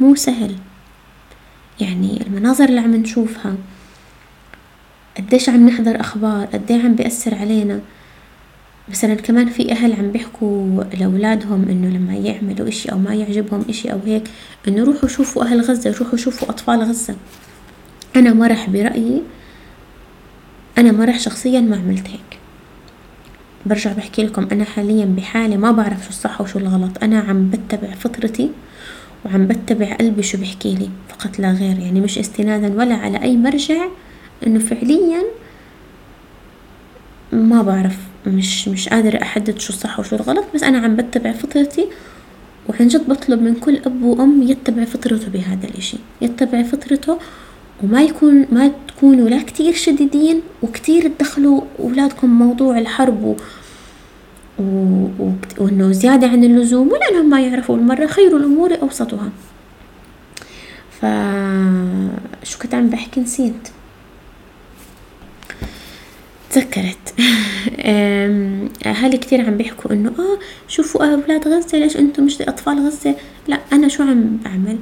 مو 0.00 0.14
سهل. 0.14 0.54
يعني 1.80 2.26
المناظر 2.26 2.64
اللي 2.64 2.80
عم 2.80 2.96
نشوفها 2.96 3.54
قديش 5.18 5.48
عم 5.48 5.68
نحضر 5.68 6.00
أخبار 6.00 6.46
قديه 6.46 6.82
عم 6.82 6.94
بيأثر 6.94 7.34
علينا. 7.34 7.80
مثلا 8.88 9.14
كمان 9.14 9.48
في 9.48 9.72
أهل 9.72 9.92
عم 9.92 10.12
بيحكوا 10.12 10.84
لأولادهم 10.84 11.66
إنه 11.68 11.96
لما 11.96 12.14
يعملوا 12.14 12.68
إشي 12.68 12.92
أو 12.92 12.98
ما 12.98 13.14
يعجبهم 13.14 13.64
إشي 13.68 13.92
أو 13.92 13.98
هيك 14.06 14.24
إنه 14.68 14.84
روحوا 14.84 15.08
شوفوا 15.08 15.42
أهل 15.42 15.60
غزة 15.60 15.94
روحوا 16.00 16.16
شوفوا 16.18 16.48
أطفال 16.50 16.82
غزة. 16.82 17.16
أنا 18.16 18.32
مرح 18.32 18.70
برأيي 18.70 19.22
أنا 20.78 20.92
مرح 20.92 21.18
شخصيا 21.18 21.60
ما 21.60 21.76
عملت 21.76 22.08
هيك. 22.08 22.38
برجع 23.66 23.92
بحكي 23.92 24.22
لكم 24.22 24.48
أنا 24.52 24.64
حاليا 24.64 25.04
بحالة 25.04 25.56
ما 25.56 25.70
بعرف 25.70 26.02
شو 26.02 26.08
الصح 26.08 26.40
وشو 26.40 26.58
الغلط. 26.58 27.02
أنا 27.02 27.20
عم 27.20 27.50
بتبع 27.50 27.94
فطرتي 27.94 28.50
وعم 29.24 29.46
بتبع 29.46 29.94
قلبي 29.94 30.22
شو 30.22 30.38
بحكي 30.38 30.74
لي 30.74 30.88
فقط 31.08 31.38
لا 31.38 31.52
غير. 31.52 31.78
يعني 31.78 32.00
مش 32.00 32.18
استنادا 32.18 32.74
ولا 32.78 32.94
على 32.94 33.22
أي 33.22 33.36
مرجع 33.36 33.88
إنه 34.46 34.58
فعليا 34.58 35.22
ما 37.32 37.62
بعرف. 37.62 37.96
مش 38.26 38.68
مش 38.68 38.88
قادرة 38.88 39.22
أحدد 39.22 39.58
شو 39.58 39.72
الصح 39.72 40.00
وشو 40.00 40.16
الغلط 40.16 40.44
بس 40.54 40.62
أنا 40.62 40.78
عم 40.78 40.96
بتبع 40.96 41.32
فطرتي 41.32 41.86
وعن 42.68 42.88
جد 42.88 43.08
بطلب 43.08 43.42
من 43.42 43.54
كل 43.54 43.76
أب 43.86 44.02
وأم 44.02 44.42
يتبع 44.42 44.84
فطرته 44.84 45.28
بهذا 45.28 45.66
الإشي. 45.66 45.96
يتبع 46.20 46.62
فطرته 46.62 47.18
وما 47.82 48.02
يكون 48.02 48.46
ما 48.52 48.72
تكونوا 48.88 49.28
لا 49.28 49.42
كتير 49.42 49.74
شديدين 49.74 50.42
وكتير 50.62 51.08
تدخلوا 51.08 51.60
أولادكم 51.78 52.28
موضوع 52.30 52.78
الحرب 52.78 53.24
و... 53.24 53.36
و... 54.58 55.32
وإنه 55.58 55.92
زيادة 55.92 56.26
عن 56.26 56.44
اللزوم 56.44 56.88
ولا 56.88 57.08
إنهم 57.10 57.30
ما 57.30 57.40
يعرفوا 57.40 57.76
المرة 57.76 58.06
خير 58.06 58.36
الأمور 58.36 58.82
أوسطها. 58.82 59.30
ف 61.00 61.06
شو 62.42 62.58
كنت 62.58 62.74
عم 62.74 62.88
بحكي؟ 62.90 63.20
نسيت. 63.20 63.68
تذكرت. 66.50 67.14
أهالي 68.86 69.18
كتير 69.18 69.46
عم 69.46 69.56
بيحكوا 69.56 69.92
إنه 69.92 70.08
آه 70.08 70.38
شوفوا 70.68 71.04
أولاد 71.04 71.48
غزة 71.48 71.78
ليش 71.78 71.96
أنتم 71.96 72.24
مش 72.24 72.42
أطفال 72.42 72.86
غزة؟ 72.86 73.14
لا 73.48 73.58
أنا 73.72 73.88
شو 73.88 74.02
عم 74.02 74.36
بعمل؟ 74.44 74.78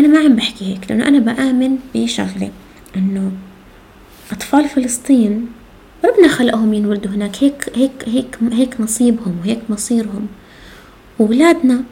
أنا 0.00 0.08
ما 0.08 0.18
عم 0.18 0.36
بحكي 0.36 0.64
هيك 0.64 0.90
لأنه 0.90 1.08
أنا 1.08 1.18
بآمن 1.18 1.78
بشغلة 1.94 2.50
إنه 2.96 3.32
أطفال 4.32 4.68
فلسطين 4.68 5.46
ربنا 6.04 6.28
خلقهم 6.28 6.74
ينولدوا 6.74 7.10
هناك 7.10 7.44
هيك 7.44 7.70
هيك 7.76 8.08
هيك 8.08 8.38
هيك 8.52 8.80
نصيبهم 8.80 9.36
وهيك 9.40 9.60
مصيرهم. 9.68 10.26
وولادنا 11.18 11.82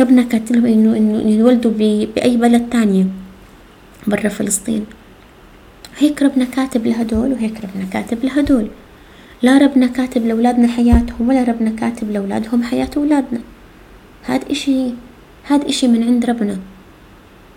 ربنا 0.00 0.22
كاتب 0.22 0.56
لهم 0.56 0.66
إنه 0.66 0.96
إنه 0.96 1.30
ينولدوا 1.30 1.70
بأي 2.16 2.36
بلد 2.36 2.70
تانية 2.70 3.06
برا 4.06 4.28
فلسطين. 4.28 4.86
هيك 5.98 6.22
ربنا 6.22 6.44
كاتب 6.44 6.86
لهدول 6.86 7.32
وهيك 7.32 7.54
ربنا 7.64 7.84
كاتب 7.92 8.24
لهدول. 8.24 8.68
لا 9.42 9.58
ربنا 9.58 9.86
كاتب 9.86 10.26
لأولادنا 10.26 10.68
حياتهم 10.68 11.28
ولا 11.28 11.44
ربنا 11.44 11.70
كاتب 11.70 12.10
لأولادهم 12.10 12.62
حياة 12.62 12.90
أولادنا. 12.96 13.40
هاد 14.26 14.50
إشي 14.50 14.90
هاد 15.48 15.64
إشي 15.64 15.88
من 15.88 16.02
عند 16.02 16.24
ربنا. 16.24 16.58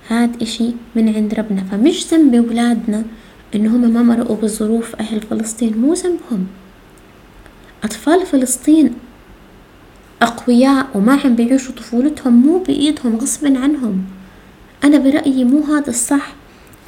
هاد 0.10 0.42
إشي 0.42 0.72
من 0.96 1.16
عند 1.16 1.34
ربنا. 1.34 1.63
فمش 1.72 2.13
ذنب 2.13 2.36
أولادنا 2.36 3.04
إن 3.56 3.68
هم 3.68 3.94
ما 3.94 4.01
مرقوا 4.01 4.36
بظروف 4.36 4.96
أهل 4.96 5.22
فلسطين 5.22 5.78
مو 5.78 5.94
ذنبهم. 5.94 6.48
أطفال 7.84 8.25
فلسطين 8.25 8.94
أقوياء 10.22 10.88
وما 10.96 11.20
عم 11.25 11.36
بيعيشوا 11.36 11.75
طفولتهم 11.75 12.34
مو 12.34 12.58
بإيدهم 12.58 13.16
غصب 13.16 13.58
عنهم. 13.58 14.04
أنا 14.84 14.98
برأيي 14.98 15.44
مو 15.44 15.63
هذا 15.63 15.89
الصح. 15.89 16.34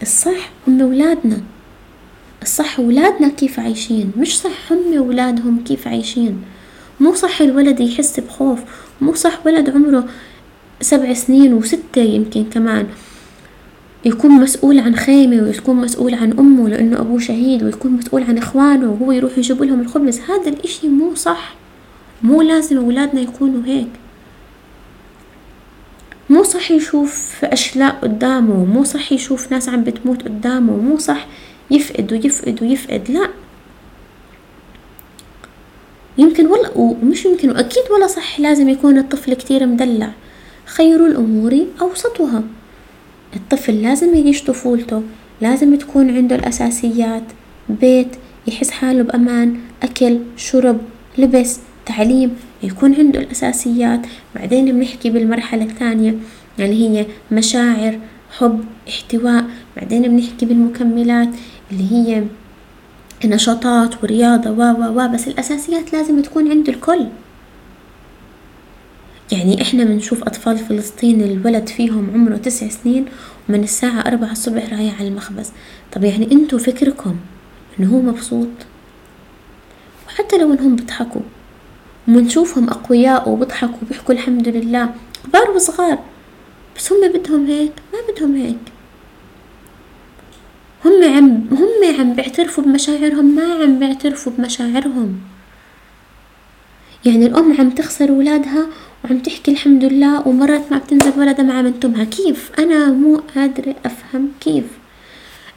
الصح 0.01 0.51
هم 0.67 0.81
ولادنا 0.81 1.41
الصح 2.41 2.79
ولادنا 2.79 3.27
كيف 3.27 3.59
عايشين. 3.59 4.11
مش 4.17 4.39
صح 4.39 4.71
هم 4.71 5.01
ولادهم 5.01 5.63
كيف 5.63 5.87
عايشين. 5.87 6.41
مو 6.99 7.15
صح 7.15 7.41
الولد 7.41 7.79
يحس 7.79 8.19
بخوف. 8.19 8.59
مو 9.01 9.13
صح 9.13 9.45
ولد 9.45 9.69
عمره 9.69 10.07
سبع 10.81 11.13
سنين 11.13 11.53
وستة 11.53 12.01
يمكن 12.01 12.43
كمان. 12.43 12.87
يكون 14.05 14.31
مسؤول 14.31 14.79
عن 14.79 14.95
خيمة 14.95 15.43
ويكون 15.43 15.75
مسؤول 15.75 16.13
عن 16.13 16.39
أمه 16.39 16.69
لأنه 16.69 16.99
أبوه 16.99 17.19
شهيد 17.19 17.63
ويكون 17.63 17.91
مسؤول 17.91 18.23
عن 18.23 18.37
إخوانه 18.37 18.91
وهو 18.91 19.11
يروح 19.11 19.37
يجيب 19.37 19.63
لهم 19.63 19.81
الخبز. 19.81 20.19
هذا 20.19 20.49
الإشي 20.49 20.87
مو 20.87 21.15
صح. 21.15 21.55
مو 22.23 22.41
لازم 22.41 22.77
أولادنا 22.77 23.21
يكونوا 23.21 23.65
هيك. 23.65 23.89
مو 26.29 26.43
صح 26.43 26.71
يشوف 26.71 27.45
أشلاء 27.45 27.95
قدامه 28.01 28.65
مو 28.65 28.83
صح 28.83 29.11
يشوف 29.11 29.51
ناس 29.51 29.69
عم 29.69 29.83
بتموت 29.83 30.23
قدامه 30.23 30.75
مو 30.77 30.97
صح 30.97 31.27
يفقد 31.71 32.13
ويفقد 32.13 32.63
ويفقد. 32.63 33.11
لا. 33.11 33.29
يمكن 36.17 36.47
ولا 36.47 36.71
ومش 36.75 37.25
يمكن 37.25 37.49
وأكيد 37.49 37.83
ولا 37.91 38.07
صح 38.07 38.39
لازم 38.39 38.69
يكون 38.69 38.97
الطفل 38.97 39.33
كتير 39.33 39.65
مدلع. 39.65 40.11
خير 40.65 41.05
الأمور 41.05 41.65
أوسطها. 41.81 42.43
الطفل 43.35 43.81
لازم 43.81 44.15
يعيش 44.15 44.43
طفولته 44.43 45.01
لازم 45.41 45.75
تكون 45.75 46.17
عنده 46.17 46.35
الأساسيات 46.35 47.23
بيت 47.69 48.07
يحس 48.47 48.69
حاله 48.69 49.03
بأمان 49.03 49.57
أكل 49.83 50.19
شرب 50.37 50.77
لبس 51.17 51.59
تعليم 51.85 52.35
يكون 52.63 52.95
عنده 52.95 53.19
الأساسيات. 53.19 54.01
بعدين 54.35 54.65
بنحكي 54.65 55.09
بالمرحلة 55.09 55.63
الثانية 55.63 56.15
اللي 56.59 56.99
هي 56.99 57.05
مشاعر 57.31 57.99
حب 58.37 58.63
احتواء. 58.89 59.45
بعدين 59.77 60.01
بنحكي 60.01 60.45
بالمكملات 60.45 61.29
اللي 61.71 61.91
هي 61.91 62.23
نشاطات 63.25 64.03
ورياضة 64.03 64.51
و 64.51 64.61
و 64.61 64.99
و 64.99 65.07
بس 65.07 65.27
الأساسيات 65.27 65.93
لازم 65.93 66.21
تكون 66.21 66.51
عند 66.51 66.69
الكل. 66.69 67.05
يعني 69.41 69.61
إحنا 69.61 69.83
بنشوف 69.83 70.23
أطفال 70.23 70.57
فلسطين 70.57 71.21
الولد 71.21 71.67
فيهم 71.67 72.11
عمره 72.13 72.37
تسع 72.37 72.69
سنين 72.69 73.05
ومن 73.49 73.63
الساعة 73.63 73.99
أربعة 74.07 74.31
الصبح 74.31 74.73
رايح 74.73 74.99
على 74.99 75.07
المخبز. 75.07 75.51
طب 75.91 76.03
يعني 76.03 76.31
انتو 76.31 76.57
فكركم 76.57 77.15
إنه 77.79 77.93
هو 77.93 78.01
مبسوط؟ 78.01 78.47
وحتى 80.07 80.37
لو 80.37 80.53
إنهم 80.53 80.75
بيضحكوا 80.75 81.21
ومنشوفهم 82.07 82.69
أقوياء 82.69 83.29
وبيضحكوا 83.29 83.77
وبيحكوا 83.81 84.13
الحمد 84.13 84.47
لله 84.47 84.89
كبار 85.25 85.51
وصغار 85.51 85.99
بس 86.77 86.93
هم 86.93 87.11
بدهم 87.11 87.45
هيك 87.45 87.73
ما 87.93 88.13
بدهم 88.13 88.35
هيك. 88.35 88.57
هم 90.85 91.03
عم 91.03 91.57
هم 91.57 91.99
عم 91.99 92.13
بيعترفوا 92.13 92.63
بمشاعرهم 92.63 93.35
ما 93.35 93.63
عم 93.63 93.79
بيعترفوا 93.79 94.31
بمشاعرهم. 94.37 95.19
يعني 97.05 97.25
الأم 97.25 97.57
عم 97.59 97.69
تخسر 97.69 98.11
ولادها 98.11 98.67
وعم 99.03 99.19
تحكي 99.19 99.51
الحمد 99.51 99.83
لله 99.83 100.27
ومرات 100.27 100.71
ما 100.71 100.77
بتنزل 100.77 101.19
ولدها 101.19 101.45
مع 101.45 101.61
بنتمها 101.61 102.03
كيف؟ 102.03 102.51
أنا 102.59 102.87
مو 102.91 103.21
قادرة 103.35 103.75
أفهم 103.85 104.31
كيف. 104.41 104.63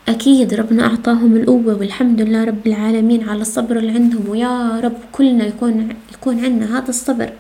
أكيد 0.09 0.55
ربنا 0.55 0.87
أعطاهم 0.87 1.37
القوة 1.37 1.79
والحمد 1.79 2.21
لله 2.21 2.45
رب 2.45 2.67
العالمين 2.67 3.29
على 3.29 3.41
الصبر 3.41 3.77
اللي 3.77 3.93
عندهم. 3.93 4.29
ويا 4.29 4.81
رب 4.81 4.97
كلنا 5.13 5.47
يكون 5.47 5.89
يكون 6.13 6.45
عنا 6.45 6.79
هذا 6.79 6.89
الصبر. 6.89 7.33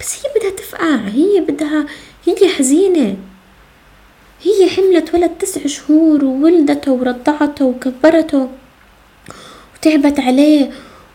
بس 0.00 0.16
هي 0.16 0.40
بدها 0.40 0.50
تفقع 0.50 0.96
هي 0.96 1.40
بدها 1.40 1.86
هي 2.26 2.48
حزينة. 2.48 3.16
هي 4.42 4.70
حملت 4.70 5.14
ولد 5.14 5.30
تسع 5.30 5.66
شهور 5.66 6.24
وولدته 6.24 6.92
ورضعته 6.92 7.64
وكبرته 7.64 8.48
وتعبت 9.76 10.20
عليه 10.20 10.70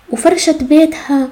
وفرشت 0.09 0.63
بيتها 0.63 1.29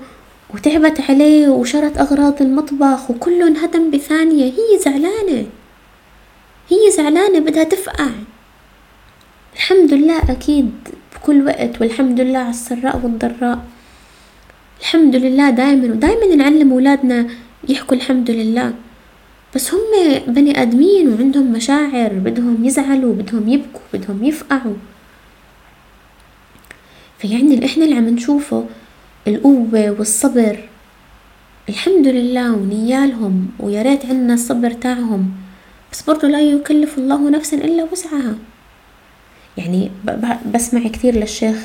وتعبت 0.53 1.01
عليه 1.09 1.47
وشرت 1.47 1.97
أغراض 1.97 2.41
المطبخ 2.41 3.11
وكله 3.11 3.47
انهدم 3.47 3.91
بثانية. 3.91 4.45
هي 4.45 4.79
زعلانة. 4.85 5.45
هي 6.69 6.91
زعلانة 6.97 7.39
بدها 7.39 7.63
تفقع. 7.63 8.09
الحمد 9.55 9.93
لله 9.93 10.31
أكيد 10.31 10.71
بكل 11.15 11.45
وقت 11.45 11.81
والحمد 11.81 12.21
لله 12.21 12.39
على 12.39 12.49
السراء 12.49 12.99
والضراء. 13.03 13.59
الحمد 14.81 15.15
لله 15.15 15.49
دايما 15.49 15.93
ودايما 15.93 16.35
نعلم 16.35 16.71
أولادنا 16.71 17.27
يحكوا 17.69 17.97
الحمد 17.97 18.31
لله. 18.31 18.73
بس 19.55 19.73
هم 19.73 19.81
بني 20.27 20.61
آدمين 20.61 21.13
وعندهم 21.13 21.51
مشاعر 21.51 22.13
بدهم 22.13 22.65
يزعلوا 22.65 23.13
بدهم 23.13 23.49
يبكوا 23.49 23.81
بدهم 23.93 24.23
يفقعوا. 24.23 24.75
فيعني 27.19 27.53
اللي 27.53 27.65
إحنا 27.65 27.85
اللي 27.85 27.95
عم 27.95 28.09
نشوفه 28.09 28.65
القوة 29.27 29.95
والصبر. 29.99 30.59
الحمد 31.69 32.07
لله 32.07 32.53
ونيالهم 32.53 33.47
ويا 33.59 33.81
ريت 33.81 34.05
عنا 34.05 34.33
الصبر 34.33 34.71
تاعهم 34.71 35.31
بس 35.91 36.01
برضو 36.01 36.27
لا 36.27 36.39
يكلف 36.39 36.97
الله 36.97 37.29
نفسا 37.29 37.57
إلا 37.57 37.83
وسعها. 37.91 38.35
يعني 39.57 39.91
بسمع 40.53 40.81
كثير 40.81 41.15
للشيخ 41.15 41.55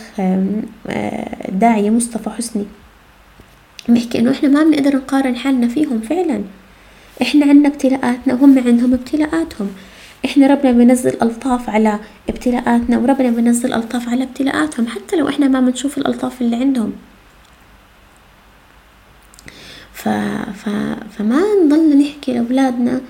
الداعية 1.49 1.91
مصطفى 1.91 2.31
حسني 2.31 2.65
بيحكي 3.89 4.19
إنه 4.19 4.31
إحنا 4.31 4.49
ما 4.49 4.65
بنقدر 4.65 4.97
نقارن 4.97 5.37
حالنا 5.37 5.69
فيهم 5.69 6.01
فعلا. 6.01 6.43
إحنا 7.23 7.47
عنا 7.47 7.69
ابتلاءاتنا 7.69 8.35
وهم 8.35 8.59
عندهم 8.59 8.95
ابتلاءاتهم. 8.95 9.69
إحنا 10.25 10.47
ربنا 10.47 10.73
بينزل 10.73 11.17
ألطاف 11.23 11.71
على 11.71 11.99
ابتلاءاتنا 12.29 12.99
وربنا 12.99 13.31
بينزل 13.31 13.73
ألطاف 13.73 14.09
على 14.09 14.23
ابتلاءاتهم 14.25 14.87
حتى 14.87 15.17
لو 15.17 15.29
إحنا 15.29 15.49
ما 15.49 15.61
بنشوف 15.61 15.99
الألطاف 15.99 16.41
اللي 16.41 16.57
عندهم. 16.57 16.93
ف... 20.07 20.69
فما 21.19 21.43
نضلنا 21.65 21.95
نحكي 21.95 22.33
لأولادنا 22.33 23.01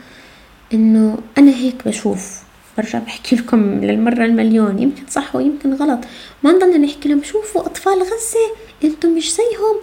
إنه 0.75 1.19
أنا 1.39 1.51
هيك 1.51 1.89
بشوف. 1.89 2.43
برجع 2.79 2.99
بحكي 2.99 3.37
لكم 3.37 3.81
للمرة 3.85 4.25
المليون. 4.25 4.79
يمكن 4.79 5.03
صح 5.09 5.37
ويمكن 5.37 5.75
غلط. 5.75 6.01
ما 6.43 6.53
نضلنا 6.53 6.79
نحكي 6.79 7.09
لهم 7.09 7.23
شوفوا 7.23 7.67
أطفال 7.67 8.03
غزة 8.03 8.47
أنتم 8.85 9.17
مش 9.17 9.35
زيهم. 9.35 9.77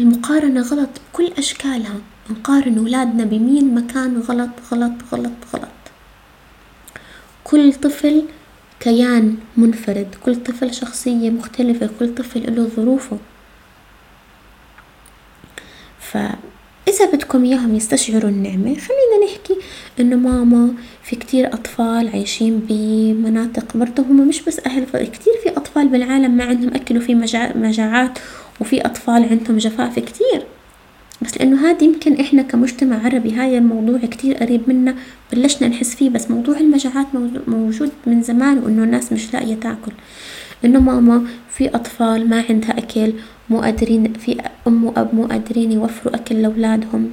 المقارنة 0.00 0.60
غلط 0.60 0.88
بكل 1.12 1.32
أشكالها. 1.38 2.00
نقارن 2.30 2.78
أولادنا 2.78 3.24
بمين 3.24 3.74
مكان 3.74 4.18
غلط 4.18 4.50
غلط 4.72 4.92
غلط 5.12 5.32
غلط. 5.54 5.68
كل 7.44 7.74
طفل 7.74 8.24
كيان 8.80 9.36
منفرد. 9.56 10.14
كل 10.24 10.36
طفل 10.36 10.74
شخصية 10.74 11.30
مختلفة. 11.30 11.90
كل 11.98 12.14
طفل 12.14 12.56
له 12.56 12.70
ظروفه. 12.76 13.18
ف 16.00 16.18
إذا 16.90 17.10
بدكم 17.12 17.44
إياهم 17.44 17.74
يستشعروا 17.74 18.30
النعمة 18.30 18.74
خلينا 18.74 19.24
نحكي 19.24 19.56
إنه 20.00 20.16
ماما 20.16 20.74
في 21.02 21.16
كتير 21.16 21.54
أطفال 21.54 22.08
عايشين 22.08 22.60
بمناطق 22.68 23.76
برضه 23.76 24.02
هم 24.02 24.28
مش 24.28 24.42
بس 24.42 24.60
أهل 24.66 24.84
كتير 24.84 25.32
في 25.42 25.48
أطفال 25.56 25.88
بالعالم 25.88 26.30
ما 26.30 26.44
عندهم 26.44 26.74
أكل 26.74 26.96
وفي 26.96 27.14
مجاعات 27.54 28.18
وفي 28.60 28.80
أطفال 28.80 29.24
عندهم 29.24 29.58
جفاف 29.58 29.98
كتير. 29.98 30.42
بس 31.22 31.38
لأنه 31.38 31.70
هذا 31.70 31.84
يمكن 31.84 32.20
إحنا 32.20 32.42
كمجتمع 32.42 33.04
عربي 33.04 33.32
هاي 33.32 33.58
الموضوع 33.58 33.98
كتير 33.98 34.36
قريب 34.36 34.68
منا 34.68 34.94
بلشنا 35.32 35.68
نحس 35.68 35.94
فيه 35.94 36.10
بس 36.10 36.30
موضوع 36.30 36.58
المجاعات 36.58 37.06
موجود 37.46 37.90
من 38.06 38.22
زمان 38.22 38.58
وإنه 38.58 38.84
الناس 38.84 39.12
مش 39.12 39.32
لاقية 39.34 39.54
تاكل. 39.54 39.92
إنه 40.64 40.80
ماما 40.80 41.26
في 41.50 41.68
أطفال 41.68 42.28
ما 42.28 42.44
عندها 42.48 42.78
أكل 42.78 43.12
مو 43.50 43.60
قادرين 43.60 44.12
في 44.12 44.40
أم 44.66 44.84
وأب 44.84 45.14
مو 45.14 45.26
قادرين 45.26 45.72
يوفروا 45.72 46.14
أكل 46.14 46.42
لأولادهم 46.42 47.10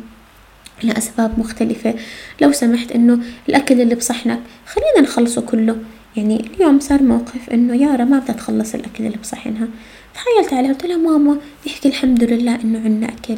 لأسباب 0.84 1.40
مختلفة. 1.40 1.96
لو 2.42 2.52
سمحت 2.52 2.92
إنه 2.92 3.20
الأكل 3.50 3.82
اللي 3.82 3.96
بصحنك 3.96 4.40
خلينا 4.66 5.10
نخلصه 5.10 5.42
كله. 5.42 5.78
يعني 6.16 6.48
اليوم 6.56 6.80
صار 6.80 7.04
موقف 7.04 7.50
إنه 7.54 7.76
يارا 7.76 8.04
ما 8.04 8.20
بدها 8.20 8.36
تخلص 8.36 8.76
الأكل 8.76 9.06
اللي 9.06 9.18
بصحنها. 9.18 9.68
تخيلت 10.14 10.54
عليها 10.54 10.74
قلت 10.74 10.86
لها 10.86 10.98
ماما 10.98 11.38
يحكي 11.66 11.90
الحمد 11.90 12.24
لله 12.24 12.56
إنه 12.56 12.80
عنا 12.86 13.08
أكل. 13.08 13.38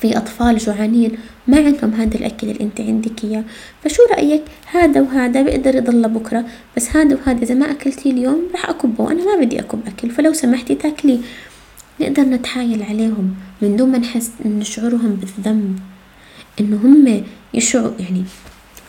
في 0.00 0.16
أطفال 0.16 0.58
جوعانين 0.58 1.12
ما 1.46 1.56
عندهم 1.56 1.92
هذا 1.94 2.14
الأكل 2.14 2.50
اللي 2.50 2.60
أنت 2.60 2.80
عندك 2.80 3.24
إياه. 3.24 3.44
فشو 3.84 4.02
رأيك؟ 4.10 4.42
هذا 4.66 5.00
وهذا 5.00 5.42
بيقدر 5.42 5.74
يضل 5.74 6.08
بكرة 6.08 6.44
بس 6.76 6.96
هذا 6.96 7.16
وهذا 7.16 7.42
إذا 7.42 7.54
ما 7.54 7.70
أكلتي 7.70 8.10
اليوم 8.10 8.42
راح 8.52 8.68
أكبه. 8.68 9.04
وأنا 9.04 9.24
ما 9.24 9.44
بدي 9.44 9.60
أكب 9.60 9.80
أكل 9.86 10.10
فلو 10.10 10.32
سمحتي 10.32 10.74
تاكلي 10.74 11.20
نقدر 12.00 12.22
نتحايل 12.22 12.82
عليهم 12.82 13.34
من 13.62 13.76
دون 13.76 13.92
ما 13.92 13.98
نحس 13.98 14.30
إن 14.44 14.64
شعورهم 14.64 15.14
بالذنب. 15.20 15.78
إنه 16.60 16.76
هم 16.76 17.24
يشعروا 17.54 17.92
يعني 17.98 18.24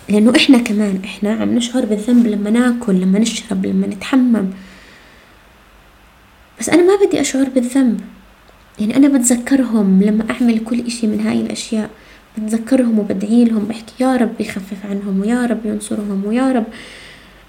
لأنه 0.10 0.34
إحنا 0.36 0.58
كمان 0.58 1.02
إحنا 1.04 1.34
عم 1.34 1.56
نشعر 1.56 1.86
بالذنب 1.86 2.28
لما 2.28 2.50
ناكل 2.50 2.96
لما 2.96 3.20
نشرب 3.20 3.66
لما 3.66 3.88
نتحمم. 3.88 4.50
بس 6.60 6.70
أنا 6.70 6.84
ما 6.84 7.06
بدي 7.06 7.22
أشعر 7.22 7.50
بالذنب. 7.50 8.02
يعني 8.80 8.98
أنا 8.98 9.08
بتذكرهم 9.08 10.04
لما 10.04 10.26
أعمل 10.32 10.60
كل 10.60 10.80
إشي 10.86 11.08
من 11.08 11.20
هاي 11.20 11.42
الأشياء 11.42 11.90
بتذكرهم 12.38 13.00
وبدعي 13.00 13.46
لهم 13.46 13.66
بحكي 13.66 14.04
يا 14.04 14.16
رب 14.16 14.42
يخفف 14.42 14.86
عنهم 14.90 15.22
ويا 15.22 15.46
رب 15.46 15.66
ينصرهم 15.66 16.26
ويا 16.26 16.52
رب 16.52 16.66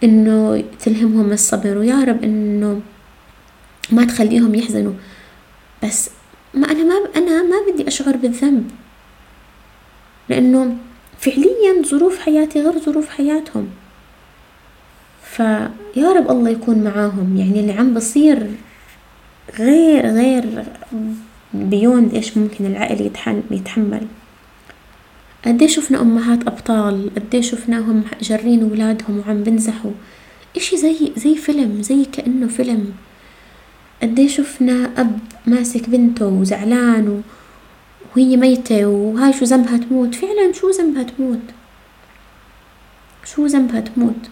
إنه 0.05 0.65
تلهمهم 0.81 1.33
الصبر 1.33 1.79
ويا 1.79 2.05
رب 2.05 2.25
إنه 2.25 2.81
ما 3.93 4.05
تخليهم 4.05 4.55
يحزنوا. 4.55 4.93
بس 5.85 6.11
ما 6.55 6.71
أنا 6.71 6.83
ما 6.85 6.95
أنا 7.17 7.43
ما 7.43 7.57
بدي 7.73 7.89
أشعر 7.89 8.17
بالذنب 8.17 8.71
لأنه 10.29 10.77
فعليا 11.19 11.83
ظروف 11.87 12.19
حياتي 12.19 12.61
غير 12.61 12.79
ظروف 12.79 13.09
حياتهم. 13.09 13.69
فيا 15.23 16.13
رب 16.13 16.31
الله 16.31 16.51
يكون 16.51 16.85
معاهم 16.85 17.37
يعني 17.37 17.61
اللي 17.61 17.73
عم 17.73 17.95
بصير 17.95 18.51
غير 19.59 20.07
غير 20.07 20.65
بيوند 21.55 22.15
إيش 22.15 22.37
ممكن 22.37 22.67
العقل 22.67 23.11
يتحمل. 23.51 24.07
قديش 25.47 25.77
شفنا 25.77 26.01
أمهات 26.01 26.47
أبطال؟ 26.47 27.11
قديش 27.17 27.51
شفناهم 27.51 28.05
جارين 28.23 28.65
ولادهم 28.65 29.19
وعم 29.19 29.43
بنزحوا؟ 29.43 29.91
إشي 30.57 30.77
زي 30.77 31.13
زي 31.17 31.35
فيلم 31.35 31.83
زي 31.83 32.05
كأنه 32.05 32.47
فيلم. 32.47 32.93
قديش 34.03 34.37
شفنا 34.37 34.91
أب 34.97 35.19
ماسك 35.47 35.91
بنته 35.91 36.27
وزعلان 36.27 37.23
وهي 38.17 38.37
ميتة 38.37 38.87
وهاي 38.87 39.33
شو 39.33 39.45
ذنبها 39.45 39.77
تموت؟ 39.77 40.15
فعلا 40.15 40.53
شو 40.53 40.71
ذنبها 40.71 41.03
تموت؟ 41.03 41.41
شو 43.25 43.47
ذنبها 43.47 43.81
تموت؟ 43.81 44.31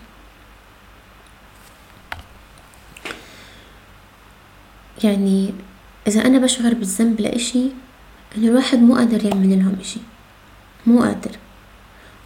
يعني 5.05 5.51
إذا 6.09 6.27
أنا 6.27 6.39
بشعر 6.39 6.75
بالذنب 6.75 7.21
لإشي 7.21 7.65
إنه 8.37 8.49
الواحد 8.49 8.83
مو 8.83 8.95
قادر 8.95 9.27
يعمل 9.27 9.59
لهم 9.59 9.77
إشي. 9.81 10.01
مو 10.87 11.01
قادر. 11.01 11.31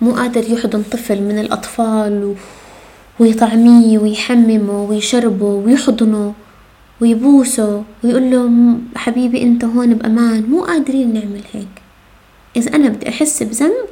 مو 0.00 0.12
قادر 0.12 0.50
يحضن 0.50 0.82
طفل 0.82 1.22
من 1.22 1.38
الأطفال 1.38 2.24
و... 2.24 2.34
ويطعميه 3.18 3.98
ويحممه 3.98 4.82
ويشربه 4.82 5.46
ويحضنه 5.46 6.34
ويبوسه 7.00 7.84
ويقول 8.04 8.30
له 8.30 8.50
حبيبي 8.96 9.42
أنت 9.42 9.64
هون 9.64 9.94
بأمان. 9.94 10.42
مو 10.50 10.64
قادرين 10.64 11.14
نعمل 11.14 11.42
هيك. 11.52 11.82
إذا 12.56 12.74
أنا 12.74 12.88
بدي 12.88 13.08
أحس 13.08 13.42
بذنب 13.42 13.88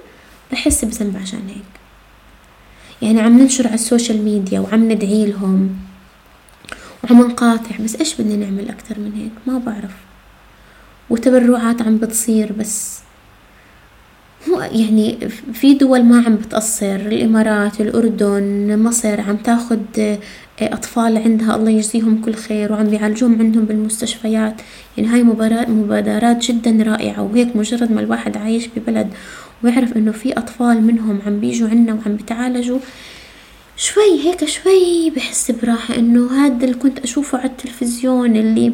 بحس 0.53 0.85
بذنب 0.85 1.17
عشان 1.17 1.43
هيك. 1.49 1.77
يعني 3.03 3.21
عم 3.21 3.39
ننشر 3.39 3.67
على 3.67 3.75
ال 3.75 3.82
social 3.82 4.23
media 4.23 4.61
وعم 4.61 4.93
ندعي 4.93 5.27
لهم 5.27 5.86
وعم 7.11 7.21
نقاطع 7.23 7.77
بس 7.85 7.97
إيش 7.97 8.15
بدنا 8.21 8.37
نعمل 8.37 8.69
أكتر 8.69 8.99
من 8.99 9.13
هيك؟ 9.17 9.33
ما 9.47 9.59
بعرف. 9.59 9.95
وتبرعات 11.11 11.83
عم 11.83 11.97
بتصير 11.99 12.53
بس 12.53 12.99
هو 14.51 14.61
يعني 14.61 15.19
في 15.53 15.75
دول 15.75 16.03
ما 16.05 16.23
عم 16.27 16.37
بتقصر 16.37 16.97
الإمارات 16.97 17.81
الأردن 17.81 18.79
مصر 18.83 19.21
عم 19.21 19.37
تاخد 19.37 20.17
أطفال 20.61 21.17
عندها 21.19 21.57
الله 21.57 21.71
يجزيهم 21.71 22.21
كل 22.21 22.35
خير 22.35 22.73
وعم 22.73 22.85
بيعالجوهم 22.85 23.39
عندهم 23.39 23.65
بالمستشفيات. 23.65 24.55
يعني 24.97 25.09
هاي 25.09 25.23
مبادرات 25.69 26.51
جدا 26.51 26.83
رائعة 26.85 27.23
وهيك 27.23 27.57
مجرد 27.57 27.93
ما 27.93 28.01
الواحد 28.01 28.37
عايش 28.37 28.69
ببلد 28.77 29.09
ويعرف 29.63 29.97
إنه 29.97 30.13
في 30.13 30.33
أطفال 30.39 30.83
منهم 30.83 31.21
عم 31.27 31.41
بيجوا 31.41 31.69
عنا 31.69 31.95
وعم 31.95 32.17
بتعالجوا 32.17 32.79
شوي 33.77 34.21
هيك 34.25 34.45
شوي 34.45 35.11
بحس 35.11 35.51
براحة 35.51 35.95
إنه 35.95 36.47
هذا 36.47 36.65
اللي 36.65 36.75
كنت 36.75 36.99
أشوفه 36.99 37.39
على 37.39 37.49
التلفزيون 37.49 38.37
اللي 38.37 38.73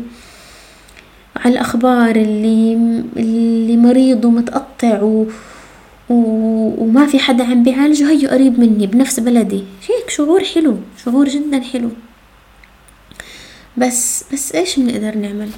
على 1.36 1.52
الأخبار 1.52 2.16
اللي 2.16 2.74
اللي 3.16 3.76
مريض 3.76 4.24
ومتقطع 4.24 5.02
و 5.02 5.26
وما 6.08 7.06
في 7.06 7.18
حدا 7.18 7.44
عم 7.44 7.62
بيعالجه 7.62 8.10
هيو 8.10 8.30
قريب 8.30 8.60
مني 8.60 8.86
بنفس 8.86 9.20
بلدي. 9.20 9.64
هيك 9.88 10.10
شعور 10.10 10.44
حلو 10.44 10.78
شعور 11.04 11.28
جدا 11.28 11.60
حلو. 11.60 11.90
بس 13.76 14.24
بس 14.32 14.52
إيش 14.54 14.78
بنقدر 14.78 15.18
نعمل؟ 15.18 15.50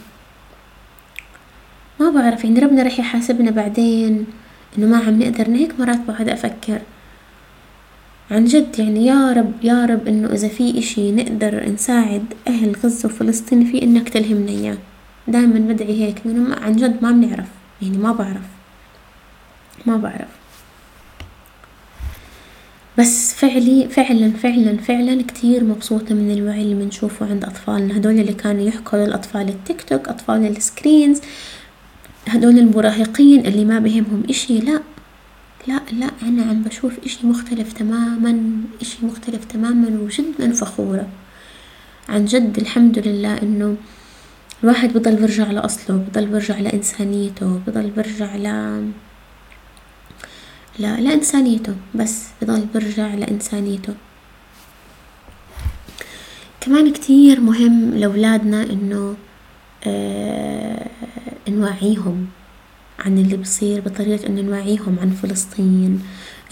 ما 2.01 2.11
بعرف 2.11 2.45
يعني 2.45 2.61
ربنا 2.61 2.83
رح 2.83 2.99
يحاسبنا 2.99 3.51
بعدين 3.51 4.27
إنه 4.79 4.87
ما 4.87 4.97
عم 4.97 5.23
نقدر 5.23 5.49
هيك 5.49 5.81
مرات 5.81 6.01
بقعد 6.09 6.29
أفكر. 6.29 6.81
عن 8.31 8.45
جد 8.45 8.79
يعني 8.79 9.07
يا 9.07 9.33
رب 9.33 9.53
يا 9.63 9.87
رب 9.87 10.09
إنه 10.09 10.33
إذا 10.33 10.49
في 10.49 10.79
إشي 10.79 11.13
نقدر 11.13 11.69
نساعد 11.71 12.25
أهل 12.49 12.77
غزة 12.85 13.07
وفلسطين 13.07 13.65
فيه 13.65 13.83
إنك 13.83 14.09
تلهمنا 14.09 14.51
إياه. 14.51 14.79
دائما 15.29 15.59
بدعي 15.73 16.03
هيك 16.05 16.23
إنه 16.27 16.55
عن 16.55 16.77
جد 16.77 17.03
ما 17.03 17.11
بنعرف 17.11 17.49
يعني 17.83 17.99
ما 17.99 18.13
بعرف 18.13 18.47
ما 19.87 19.97
بعرف. 19.97 20.29
بس 22.99 23.35
فعلي 23.35 23.89
فعلا 23.89 24.31
فعلا 24.31 24.77
فعلا 24.77 25.23
كتير 25.23 25.65
مبسوطة 25.65 26.15
من 26.15 26.31
الوعي 26.31 26.63
اللي 26.63 26.75
بنشوفه 26.75 27.27
عند 27.31 27.45
أطفالنا. 27.45 27.97
هدول 27.97 28.19
اللي 28.21 28.33
كانوا 28.33 28.63
يحكوا 28.63 28.99
للأطفال 28.99 29.49
التيك 29.49 29.83
توك 29.83 30.09
أطفال 30.09 30.47
السكرينز 30.47 31.21
هدول 32.29 32.59
المراهقين 32.59 33.47
اللي 33.47 33.65
ما 33.65 33.79
بهمهم 33.79 34.23
إشي 34.31 34.59
لا. 34.59 34.81
لا 35.67 35.81
لا 35.93 36.11
أنا 36.23 36.43
عم 36.43 36.63
بشوف 36.63 36.93
إشي 37.05 37.27
مختلف 37.27 37.73
تماما 37.73 38.63
إشي 38.81 39.07
مختلف 39.07 39.45
تماما 39.45 40.01
وجدا 40.01 40.53
فخورة. 40.53 41.09
عن 42.09 42.25
جد 42.25 42.59
الحمد 42.59 42.99
لله 42.99 43.43
إنه 43.43 43.77
الواحد 44.63 44.93
بضل 44.93 45.17
برجع 45.17 45.51
لأصله 45.51 45.97
بضل 45.97 46.27
برجع 46.27 46.59
لإنسانيته 46.59 47.61
بضل 47.67 47.91
برجع 47.91 48.37
ل 48.37 48.43
لا 50.79 51.01
لإنسانيته 51.01 51.75
بس 51.95 52.25
بضل 52.43 52.67
برجع 52.75 53.15
لإنسانيته. 53.15 53.95
كمان 56.61 56.93
كتير 56.93 57.41
مهم 57.41 57.95
لأولادنا 57.95 58.63
إنه 58.63 59.17
آه 59.87 60.87
نوعيهم 61.49 62.27
عن 62.99 63.19
اللي 63.19 63.37
بصير 63.37 63.81
بطريقة 63.81 64.27
إنه 64.27 64.41
نوعيهم 64.41 64.97
عن 65.01 65.11
فلسطين 65.11 66.03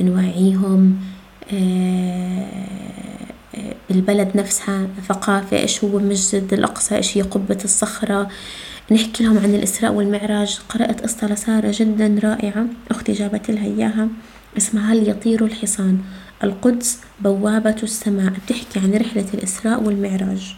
نوعيهم 0.00 0.96
آه 1.52 2.72
بالبلد 3.90 4.37
نفسها 4.37 4.87
ثقافة 5.09 5.59
إيش 5.59 5.85
هو 5.85 5.98
مسجد 5.98 6.52
الأقصى 6.52 6.96
إيش 6.96 7.16
هي 7.18 7.22
قبة 7.22 7.59
الصخرة. 7.64 8.28
نحكي 8.92 9.24
لهم 9.24 9.38
عن 9.38 9.55
الإسراء 9.55 9.92
والمعراج. 9.92 10.59
قرأت 10.68 11.00
قصة 11.00 11.26
لسارة 11.26 11.74
جدا 11.74 12.20
رائعة 12.24 12.66
أختي 12.90 13.12
جابت 13.12 13.50
لها 13.50 13.64
إياها 13.64 14.09
اسمها 14.57 14.92
هل 14.92 15.09
يطير 15.09 15.44
الحصان 15.44 15.98
القدس 16.44 16.98
بوابة 17.20 17.76
السماء. 17.83 18.33
بتحكي 18.46 18.78
عن 18.78 18.94
رحلة 18.94 19.26
الإسراء 19.35 19.83
والمعراج. 19.83 20.57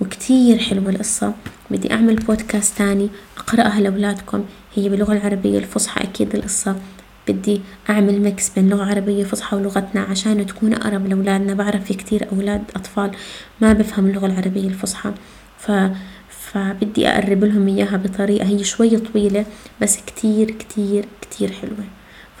وكتير 0.00 0.58
حلوة 0.58 0.90
القصة. 0.90 1.32
بدي 1.70 1.92
أعمل 1.92 2.16
بودكاست 2.16 2.78
تاني 2.78 3.08
أقرأها 3.38 3.80
لأولادكم. 3.80 4.44
هي 4.74 4.88
باللغة 4.88 5.12
العربية 5.12 5.58
الفصحى 5.58 6.04
أكيد 6.04 6.34
القصة. 6.34 6.76
بدي 7.28 7.60
أعمل 7.90 8.20
ميكس 8.20 8.50
بين 8.50 8.68
لغة 8.68 8.84
عربية 8.84 9.24
فصحى 9.24 9.56
ولغتنا 9.56 10.00
عشان 10.00 10.46
تكون 10.46 10.74
أقرب 10.74 11.06
لأولادنا. 11.06 11.54
بعرف 11.54 11.84
في 11.84 11.94
كتير 11.94 12.28
أولاد 12.32 12.62
أطفال 12.76 13.10
ما 13.60 13.72
بفهم 13.72 14.06
اللغة 14.06 14.26
العربية 14.26 14.68
الفصحى. 14.68 15.12
ف 15.58 15.72
فبدي 16.30 17.08
أقرب 17.08 17.44
لهم 17.44 17.68
إياها 17.68 17.96
بطريقة 17.96 18.46
هي 18.46 18.64
شوي 18.64 18.96
طويلة 18.96 19.46
بس 19.80 19.98
كتير 20.06 20.50
كتير 20.50 21.04
كتير 21.20 21.52
حلوة. 21.52 21.84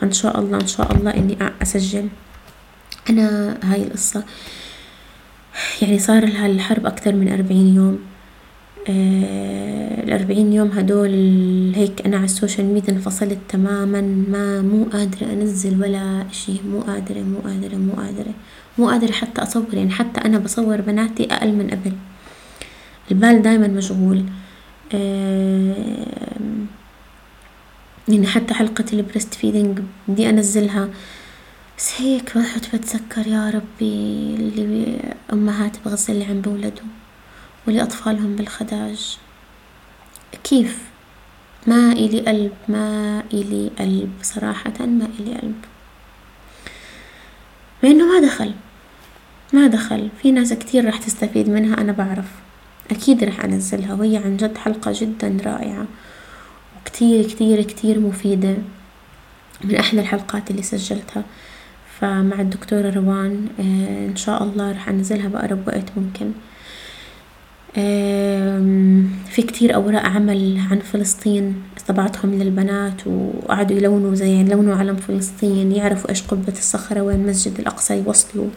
فإن 0.00 0.12
شاء 0.12 0.40
الله 0.40 0.60
إن 0.60 0.66
شاء 0.66 0.92
الله 0.92 1.14
إني 1.14 1.38
أسجل 1.62 2.08
أنا 3.10 3.58
هاي 3.62 3.82
القصة. 3.82 4.24
يعني 5.82 5.98
صار 5.98 6.24
لها 6.24 6.46
الحرب 6.46 6.86
أكتر 6.86 7.14
من 7.14 7.32
أربعين 7.32 7.74
يوم. 7.76 7.98
آه 8.88 10.02
الأربعين 10.04 10.52
يوم 10.52 10.68
هدول 10.68 11.10
هيك 11.74 12.06
أنا 12.06 12.16
على 12.16 12.24
ال 12.24 12.30
social 12.30 12.66
media 12.66 12.94
انفصلت 12.94 13.38
تماما 13.48 14.00
ما 14.00 14.62
مو 14.62 14.84
قادرة 14.84 15.32
أنزل 15.32 15.82
ولا 15.82 16.24
إشي. 16.30 16.52
مو 16.72 16.80
قادرة 16.80 17.20
مو 17.20 17.38
قادرة 17.38 17.76
مو 17.76 17.92
قادرة. 17.92 18.34
مو 18.78 18.88
قادرة 18.88 19.12
حتى 19.12 19.42
أصور 19.42 19.64
يعني 19.72 19.90
حتى 19.90 20.20
أنا 20.20 20.38
بصور 20.38 20.80
بناتي 20.80 21.24
أقل 21.30 21.52
من 21.52 21.70
قبل 21.70 21.92
البال 23.10 23.42
دايما 23.42 23.68
مشغول. 23.68 24.24
آه 24.94 25.74
يعني 28.08 28.26
حتى 28.26 28.54
حلقة 28.54 28.84
ال 28.92 29.34
breastfeeding 29.34 29.78
بدي 30.08 30.30
أنزلها. 30.30 30.88
بس 31.78 32.00
هيك 32.00 32.38
بقعد 32.38 32.66
بتذكر 32.74 33.26
يا 33.26 33.50
ربي 33.50 34.34
اللي 34.34 34.98
أمهات 35.32 35.76
بغزة 35.84 36.12
اللي 36.12 36.24
عم 36.24 36.40
بولدوا 36.40 36.86
ولأطفالهم 37.66 38.36
بالخداج. 38.36 39.18
كيف؟ 40.44 40.78
ما 41.66 41.92
إلي 41.92 42.20
قلب 42.20 42.52
ما 42.68 43.22
إلي 43.32 43.70
قلب. 43.78 44.12
صراحة 44.22 44.72
ما 44.80 45.08
إلي 45.20 45.34
قلب. 45.34 45.64
مع 47.82 47.90
إنه 47.90 48.04
ما 48.04 48.26
دخل. 48.26 48.54
ما 49.52 49.66
دخل. 49.66 50.08
في 50.22 50.32
ناس 50.32 50.52
كتير 50.52 50.84
راح 50.84 50.98
تستفيد 50.98 51.48
منها 51.48 51.80
أنا 51.80 51.92
بعرف. 51.92 52.28
أكيد 52.90 53.24
راح 53.24 53.44
أنزلها. 53.44 53.94
وهي 53.94 54.16
عن 54.16 54.36
جد 54.36 54.58
حلقة 54.58 54.92
جدا 54.94 55.38
رائعة. 55.44 55.86
وكتير 56.80 57.26
كتير 57.26 57.62
كتير 57.62 58.00
مفيدة. 58.00 58.56
من 59.64 59.76
أحلى 59.76 60.00
الحلقات 60.00 60.50
اللي 60.50 60.62
سجلتها. 60.62 61.24
فمع 62.00 62.40
الدكتورة 62.40 62.90
روان 62.90 63.46
آه 63.60 64.06
إن 64.06 64.16
شاء 64.16 64.42
الله 64.42 64.72
راح 64.72 64.88
أنزلها 64.88 65.28
بأقرب 65.28 65.68
وقت 65.68 65.84
ممكن. 65.96 66.30
في 69.30 69.42
كتير 69.42 69.74
أوراق 69.74 70.02
عمل 70.02 70.66
عن 70.70 70.78
فلسطين 70.78 71.62
طبعتهم 71.88 72.34
للبنات 72.34 73.06
وقعدوا 73.06 73.76
يلونوا 73.76 74.14
زي 74.14 74.28
يلونوا 74.28 74.76
علم 74.76 74.96
فلسطين 74.96 75.72
يعرفوا 75.72 76.10
إيش 76.10 76.22
قبة 76.22 76.52
الصخرة 76.52 77.00
وين 77.00 77.26
مسجد 77.26 77.58
الأقصى 77.58 77.94
يوصلوا. 77.94 78.48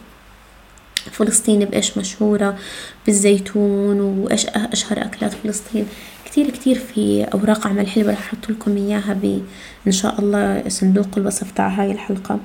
فلسطين 1.12 1.64
بإيش 1.64 1.98
مشهورة 1.98 2.56
بالزيتون 3.06 4.00
وإيش 4.00 4.46
أشهر 4.46 5.02
أكلات 5.02 5.32
فلسطين. 5.32 5.86
كتير 6.24 6.50
كتير 6.50 6.78
في 6.78 7.24
أوراق 7.24 7.66
عمل 7.66 7.86
حلوة 7.86 8.12
رح 8.12 8.18
أحط 8.18 8.50
لكم 8.50 8.76
إياها 8.76 9.16
إن 9.86 9.92
شاء 9.92 10.20
الله 10.20 10.62
صندوق 10.68 11.08
الوصف 11.16 11.50
تاع 11.50 11.68
هاي 11.68 11.92
الحلقة. 11.92 12.40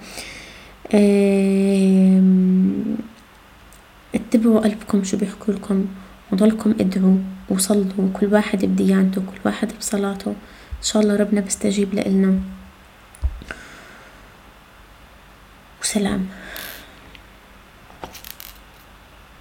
اتبعوا 4.15 4.59
قلبكم 4.59 5.03
شو 5.03 5.17
بيحكوا 5.17 5.53
لكم 5.53 5.85
وضلكم 6.31 6.75
ادعوا 6.79 7.17
وصلوا. 7.49 8.09
كل 8.13 8.33
واحد 8.33 8.65
بديانته 8.65 9.21
كل 9.21 9.39
واحد 9.45 9.71
بصلاته. 9.79 10.29
إن 10.79 10.83
شاء 10.83 11.03
الله 11.03 11.15
ربنا 11.15 11.41
بيستجيب 11.41 11.93
لإلنا. 11.93 12.39
وسلام. 15.81 16.27